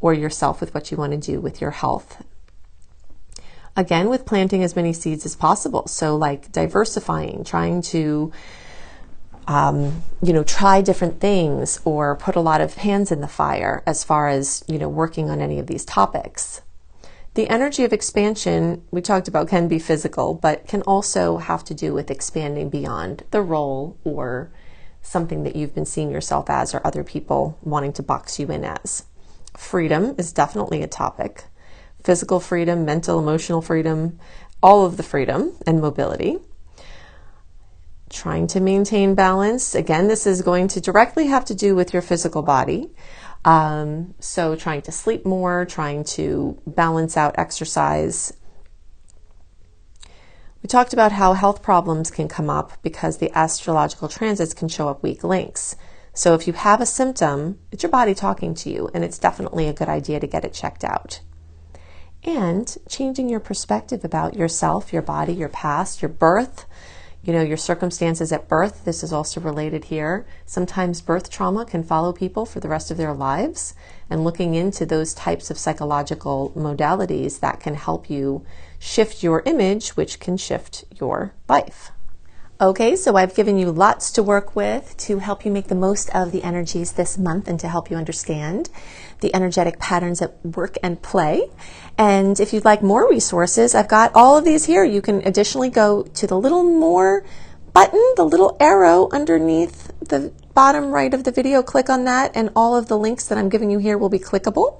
or 0.00 0.12
yourself 0.12 0.60
with 0.60 0.74
what 0.74 0.90
you 0.90 0.96
want 0.98 1.12
to 1.12 1.32
do 1.32 1.40
with 1.40 1.60
your 1.60 1.70
health. 1.70 2.10
Again, 3.76 4.08
with 4.08 4.24
planting 4.24 4.62
as 4.62 4.76
many 4.76 4.92
seeds 4.92 5.26
as 5.26 5.34
possible. 5.34 5.86
So, 5.88 6.16
like 6.16 6.52
diversifying, 6.52 7.44
trying 7.44 7.82
to 7.82 8.32
um, 9.46 10.02
you 10.22 10.32
know, 10.32 10.44
try 10.44 10.80
different 10.80 11.20
things 11.20 11.80
or 11.84 12.16
put 12.16 12.36
a 12.36 12.40
lot 12.40 12.60
of 12.60 12.74
hands 12.74 13.12
in 13.12 13.20
the 13.20 13.28
fire 13.28 13.82
as 13.86 14.04
far 14.04 14.28
as, 14.28 14.64
you 14.66 14.78
know, 14.78 14.88
working 14.88 15.30
on 15.30 15.40
any 15.40 15.58
of 15.58 15.66
these 15.66 15.84
topics. 15.84 16.62
The 17.34 17.48
energy 17.48 17.84
of 17.84 17.92
expansion 17.92 18.84
we 18.90 19.00
talked 19.00 19.28
about 19.28 19.48
can 19.48 19.66
be 19.66 19.78
physical, 19.78 20.34
but 20.34 20.66
can 20.68 20.82
also 20.82 21.38
have 21.38 21.64
to 21.64 21.74
do 21.74 21.92
with 21.92 22.10
expanding 22.10 22.70
beyond 22.70 23.24
the 23.32 23.42
role 23.42 23.98
or 24.04 24.50
something 25.02 25.42
that 25.42 25.56
you've 25.56 25.74
been 25.74 25.84
seeing 25.84 26.10
yourself 26.10 26.48
as 26.48 26.74
or 26.74 26.80
other 26.84 27.04
people 27.04 27.58
wanting 27.62 27.92
to 27.94 28.02
box 28.02 28.38
you 28.38 28.46
in 28.46 28.64
as. 28.64 29.04
Freedom 29.56 30.14
is 30.16 30.32
definitely 30.32 30.82
a 30.82 30.86
topic. 30.86 31.44
Physical 32.04 32.38
freedom, 32.38 32.84
mental, 32.84 33.18
emotional 33.18 33.62
freedom, 33.62 34.20
all 34.62 34.86
of 34.86 34.96
the 34.96 35.02
freedom 35.02 35.56
and 35.66 35.80
mobility 35.80 36.38
trying 38.14 38.46
to 38.46 38.60
maintain 38.60 39.14
balance. 39.14 39.74
Again, 39.74 40.08
this 40.08 40.26
is 40.26 40.40
going 40.40 40.68
to 40.68 40.80
directly 40.80 41.26
have 41.26 41.44
to 41.46 41.54
do 41.54 41.74
with 41.74 41.92
your 41.92 42.02
physical 42.02 42.42
body. 42.42 42.90
Um, 43.44 44.14
so, 44.20 44.56
trying 44.56 44.82
to 44.82 44.92
sleep 44.92 45.26
more, 45.26 45.66
trying 45.66 46.04
to 46.16 46.58
balance 46.66 47.16
out 47.16 47.34
exercise. 47.36 48.32
We 50.62 50.68
talked 50.68 50.94
about 50.94 51.12
how 51.12 51.34
health 51.34 51.62
problems 51.62 52.10
can 52.10 52.26
come 52.26 52.48
up 52.48 52.80
because 52.82 53.18
the 53.18 53.36
astrological 53.36 54.08
transits 54.08 54.54
can 54.54 54.68
show 54.68 54.88
up 54.88 55.02
weak 55.02 55.22
links. 55.22 55.76
So, 56.14 56.32
if 56.34 56.46
you 56.46 56.54
have 56.54 56.80
a 56.80 56.86
symptom, 56.86 57.58
it's 57.70 57.82
your 57.82 57.90
body 57.90 58.14
talking 58.14 58.54
to 58.54 58.70
you, 58.70 58.88
and 58.94 59.04
it's 59.04 59.18
definitely 59.18 59.68
a 59.68 59.74
good 59.74 59.88
idea 59.88 60.20
to 60.20 60.26
get 60.26 60.44
it 60.44 60.54
checked 60.54 60.84
out. 60.84 61.20
And 62.24 62.74
changing 62.88 63.28
your 63.28 63.40
perspective 63.40 64.04
about 64.04 64.34
yourself, 64.34 64.92
your 64.92 65.02
body, 65.02 65.34
your 65.34 65.50
past, 65.50 66.00
your 66.00 66.08
birth, 66.08 66.64
you 67.22 67.32
know, 67.32 67.42
your 67.42 67.56
circumstances 67.56 68.32
at 68.32 68.48
birth. 68.48 68.84
This 68.84 69.02
is 69.02 69.12
also 69.12 69.40
related 69.40 69.84
here. 69.84 70.26
Sometimes 70.46 71.00
birth 71.00 71.30
trauma 71.30 71.64
can 71.64 71.82
follow 71.82 72.12
people 72.12 72.46
for 72.46 72.60
the 72.60 72.68
rest 72.68 72.90
of 72.90 72.96
their 72.96 73.14
lives, 73.14 73.74
and 74.08 74.24
looking 74.24 74.54
into 74.54 74.84
those 74.84 75.14
types 75.14 75.50
of 75.50 75.58
psychological 75.58 76.52
modalities 76.56 77.40
that 77.40 77.60
can 77.60 77.74
help 77.74 78.08
you 78.08 78.44
shift 78.78 79.22
your 79.22 79.42
image, 79.46 79.90
which 79.90 80.20
can 80.20 80.36
shift 80.36 80.84
your 80.98 81.34
life. 81.48 81.90
Okay, 82.60 82.94
so 82.94 83.16
I've 83.16 83.34
given 83.34 83.58
you 83.58 83.72
lots 83.72 84.12
to 84.12 84.22
work 84.22 84.54
with 84.54 84.96
to 84.98 85.18
help 85.18 85.44
you 85.44 85.50
make 85.50 85.66
the 85.66 85.74
most 85.74 86.08
of 86.14 86.30
the 86.30 86.44
energies 86.44 86.92
this 86.92 87.18
month 87.18 87.48
and 87.48 87.58
to 87.58 87.68
help 87.68 87.90
you 87.90 87.96
understand 87.96 88.70
the 89.20 89.34
energetic 89.34 89.78
patterns 89.78 90.20
at 90.22 90.44
work 90.44 90.76
and 90.82 91.00
play. 91.02 91.48
And 91.96 92.38
if 92.40 92.52
you'd 92.52 92.64
like 92.64 92.82
more 92.82 93.08
resources, 93.08 93.74
I've 93.74 93.88
got 93.88 94.12
all 94.14 94.36
of 94.36 94.44
these 94.44 94.64
here. 94.64 94.84
You 94.84 95.02
can 95.02 95.26
additionally 95.26 95.70
go 95.70 96.02
to 96.02 96.26
the 96.26 96.38
little 96.38 96.64
more 96.64 97.24
button, 97.72 98.02
the 98.16 98.24
little 98.24 98.56
arrow 98.60 99.08
underneath 99.12 99.92
the 100.00 100.32
bottom 100.54 100.90
right 100.90 101.12
of 101.12 101.24
the 101.24 101.32
video. 101.32 101.62
Click 101.62 101.90
on 101.90 102.04
that, 102.04 102.32
and 102.34 102.50
all 102.56 102.76
of 102.76 102.88
the 102.88 102.98
links 102.98 103.26
that 103.28 103.38
I'm 103.38 103.48
giving 103.48 103.70
you 103.70 103.78
here 103.78 103.98
will 103.98 104.08
be 104.08 104.18
clickable, 104.18 104.78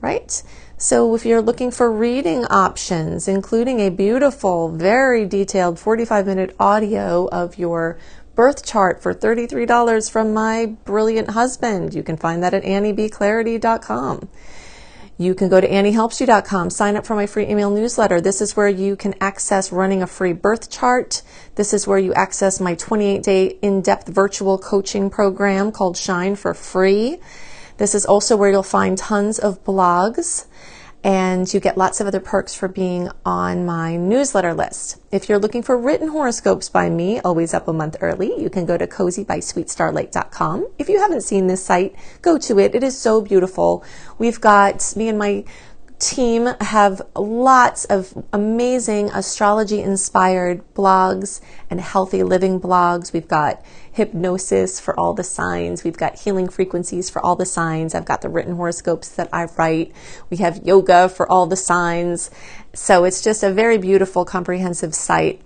right? 0.00 0.42
So 0.76 1.14
if 1.14 1.26
you're 1.26 1.42
looking 1.42 1.70
for 1.70 1.92
reading 1.92 2.46
options, 2.46 3.28
including 3.28 3.80
a 3.80 3.90
beautiful, 3.90 4.70
very 4.70 5.26
detailed 5.26 5.78
45 5.78 6.26
minute 6.26 6.56
audio 6.58 7.28
of 7.28 7.58
your 7.58 7.98
birth 8.34 8.64
chart 8.64 9.02
for 9.02 9.14
$33 9.14 10.10
from 10.10 10.32
my 10.32 10.66
brilliant 10.84 11.30
husband, 11.30 11.94
you 11.94 12.02
can 12.02 12.16
find 12.16 12.42
that 12.42 12.54
at 12.54 12.62
anniebclarity.com. 12.62 14.28
You 15.18 15.34
can 15.34 15.50
go 15.50 15.60
to 15.60 15.68
anniehelpsyou.com, 15.68 16.70
sign 16.70 16.96
up 16.96 17.04
for 17.04 17.14
my 17.14 17.26
free 17.26 17.46
email 17.46 17.70
newsletter. 17.70 18.22
This 18.22 18.40
is 18.40 18.56
where 18.56 18.70
you 18.70 18.96
can 18.96 19.14
access 19.20 19.70
running 19.70 20.02
a 20.02 20.06
free 20.06 20.32
birth 20.32 20.70
chart. 20.70 21.20
This 21.56 21.74
is 21.74 21.86
where 21.86 21.98
you 21.98 22.14
access 22.14 22.58
my 22.58 22.74
28 22.74 23.22
day 23.22 23.46
in 23.60 23.82
depth 23.82 24.08
virtual 24.08 24.56
coaching 24.56 25.10
program 25.10 25.72
called 25.72 25.98
Shine 25.98 26.36
for 26.36 26.54
free. 26.54 27.18
This 27.76 27.94
is 27.94 28.06
also 28.06 28.34
where 28.34 28.50
you'll 28.50 28.62
find 28.62 28.96
tons 28.96 29.38
of 29.38 29.62
blogs 29.62 30.46
and 31.02 31.52
you 31.52 31.60
get 31.60 31.78
lots 31.78 32.00
of 32.00 32.06
other 32.06 32.20
perks 32.20 32.54
for 32.54 32.68
being 32.68 33.10
on 33.24 33.64
my 33.64 33.96
newsletter 33.96 34.52
list. 34.52 34.98
If 35.10 35.28
you're 35.28 35.38
looking 35.38 35.62
for 35.62 35.76
written 35.76 36.08
horoscopes 36.08 36.68
by 36.68 36.90
me, 36.90 37.20
always 37.20 37.54
up 37.54 37.68
a 37.68 37.72
month 37.72 37.96
early, 38.00 38.38
you 38.40 38.50
can 38.50 38.66
go 38.66 38.76
to 38.76 38.86
cozybysweetstarlight.com. 38.86 40.68
If 40.78 40.88
you 40.88 40.98
haven't 40.98 41.22
seen 41.22 41.46
this 41.46 41.64
site, 41.64 41.96
go 42.20 42.36
to 42.38 42.58
it. 42.58 42.74
It 42.74 42.82
is 42.82 42.98
so 42.98 43.20
beautiful. 43.22 43.82
We've 44.18 44.40
got 44.40 44.94
me 44.96 45.08
and 45.08 45.18
my 45.18 45.44
team 46.00 46.48
have 46.60 47.02
lots 47.14 47.84
of 47.84 48.24
amazing 48.32 49.10
astrology 49.10 49.80
inspired 49.82 50.62
blogs 50.74 51.40
and 51.68 51.80
healthy 51.80 52.22
living 52.22 52.58
blogs. 52.58 53.12
We've 53.12 53.28
got 53.28 53.64
hypnosis 53.92 54.80
for 54.80 54.98
all 54.98 55.12
the 55.12 55.22
signs. 55.22 55.84
We've 55.84 55.96
got 55.96 56.18
healing 56.18 56.48
frequencies 56.48 57.10
for 57.10 57.24
all 57.24 57.36
the 57.36 57.46
signs. 57.46 57.94
I've 57.94 58.06
got 58.06 58.22
the 58.22 58.28
written 58.28 58.56
horoscopes 58.56 59.10
that 59.10 59.28
I 59.32 59.44
write. 59.56 59.92
We 60.30 60.38
have 60.38 60.66
yoga 60.66 61.08
for 61.08 61.30
all 61.30 61.46
the 61.46 61.56
signs. 61.56 62.30
So 62.72 63.04
it's 63.04 63.22
just 63.22 63.42
a 63.42 63.52
very 63.52 63.76
beautiful, 63.76 64.24
comprehensive 64.24 64.94
site. 64.94 65.42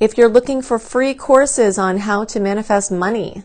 If 0.00 0.16
you're 0.18 0.28
looking 0.28 0.62
for 0.62 0.78
free 0.78 1.14
courses 1.14 1.78
on 1.78 1.98
how 1.98 2.24
to 2.24 2.40
manifest 2.40 2.90
money 2.90 3.44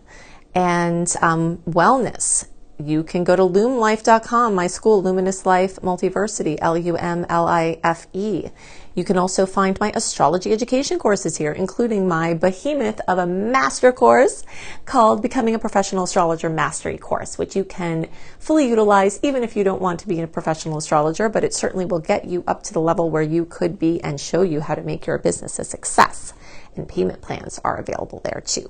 and 0.55 1.13
um, 1.21 1.57
wellness, 1.67 2.47
you 2.83 3.03
can 3.03 3.25
go 3.25 3.35
to 3.35 3.41
lumlife.com, 3.41 4.55
my 4.55 4.67
school, 4.67 5.03
Luminous 5.03 5.45
Life 5.45 5.75
Multiversity, 5.81 6.57
L 6.61 6.77
U 6.77 6.95
M 6.95 7.25
L 7.27 7.47
I 7.47 7.77
F 7.83 8.07
E. 8.13 8.49
You 8.95 9.03
can 9.03 9.17
also 9.17 9.45
find 9.45 9.79
my 9.79 9.91
astrology 9.95 10.51
education 10.51 10.97
courses 10.97 11.37
here, 11.37 11.51
including 11.51 12.07
my 12.07 12.33
behemoth 12.33 13.01
of 13.07 13.17
a 13.17 13.25
master 13.25 13.91
course 13.91 14.43
called 14.85 15.21
Becoming 15.21 15.55
a 15.55 15.59
Professional 15.59 16.05
Astrologer 16.05 16.49
Mastery 16.49 16.97
Course, 16.97 17.37
which 17.37 17.55
you 17.55 17.63
can 17.63 18.07
fully 18.39 18.67
utilize 18.67 19.19
even 19.23 19.43
if 19.43 19.55
you 19.55 19.63
don't 19.63 19.81
want 19.81 19.99
to 19.99 20.07
be 20.07 20.21
a 20.21 20.27
professional 20.27 20.77
astrologer, 20.77 21.29
but 21.29 21.43
it 21.43 21.53
certainly 21.53 21.85
will 21.85 21.99
get 21.99 22.25
you 22.25 22.43
up 22.47 22.63
to 22.63 22.73
the 22.73 22.81
level 22.81 23.09
where 23.09 23.21
you 23.21 23.45
could 23.45 23.77
be 23.77 24.01
and 24.03 24.19
show 24.19 24.41
you 24.41 24.61
how 24.61 24.75
to 24.75 24.81
make 24.81 25.05
your 25.05 25.17
business 25.17 25.59
a 25.59 25.63
success. 25.63 26.33
And 26.75 26.87
payment 26.87 27.21
plans 27.21 27.59
are 27.63 27.77
available 27.77 28.21
there 28.23 28.41
too. 28.45 28.69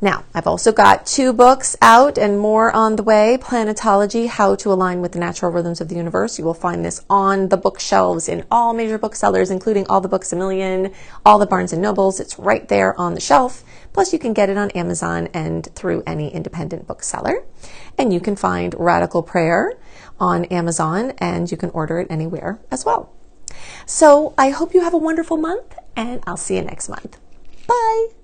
Now, 0.00 0.24
I've 0.34 0.46
also 0.46 0.70
got 0.70 1.06
two 1.06 1.32
books 1.32 1.76
out 1.80 2.18
and 2.18 2.38
more 2.38 2.70
on 2.72 2.96
the 2.96 3.02
way 3.02 3.38
Planetology 3.40 4.28
How 4.28 4.54
to 4.56 4.72
Align 4.72 5.00
with 5.00 5.12
the 5.12 5.18
Natural 5.18 5.50
Rhythms 5.50 5.80
of 5.80 5.88
the 5.88 5.94
Universe. 5.94 6.38
You 6.38 6.44
will 6.44 6.52
find 6.52 6.84
this 6.84 7.02
on 7.08 7.48
the 7.48 7.56
bookshelves 7.56 8.28
in 8.28 8.44
all 8.50 8.74
major 8.74 8.98
booksellers, 8.98 9.50
including 9.50 9.86
all 9.86 10.00
the 10.00 10.08
Books 10.08 10.32
a 10.32 10.36
Million, 10.36 10.92
all 11.24 11.38
the 11.38 11.46
Barnes 11.46 11.72
and 11.72 11.80
Nobles. 11.80 12.20
It's 12.20 12.38
right 12.38 12.68
there 12.68 12.98
on 13.00 13.14
the 13.14 13.20
shelf. 13.20 13.64
Plus, 13.92 14.12
you 14.12 14.18
can 14.18 14.34
get 14.34 14.50
it 14.50 14.58
on 14.58 14.70
Amazon 14.72 15.28
and 15.32 15.66
through 15.74 16.02
any 16.06 16.28
independent 16.28 16.86
bookseller. 16.86 17.44
And 17.96 18.12
you 18.12 18.20
can 18.20 18.36
find 18.36 18.74
Radical 18.76 19.22
Prayer 19.22 19.74
on 20.20 20.44
Amazon 20.46 21.12
and 21.18 21.50
you 21.50 21.56
can 21.56 21.70
order 21.70 22.00
it 22.00 22.08
anywhere 22.10 22.60
as 22.70 22.84
well. 22.84 23.12
So 23.86 24.34
I 24.36 24.50
hope 24.50 24.74
you 24.74 24.80
have 24.80 24.94
a 24.94 24.98
wonderful 24.98 25.36
month 25.36 25.76
and 25.96 26.22
I'll 26.26 26.36
see 26.36 26.56
you 26.56 26.62
next 26.62 26.88
month. 26.88 27.18
Bye. 27.66 28.23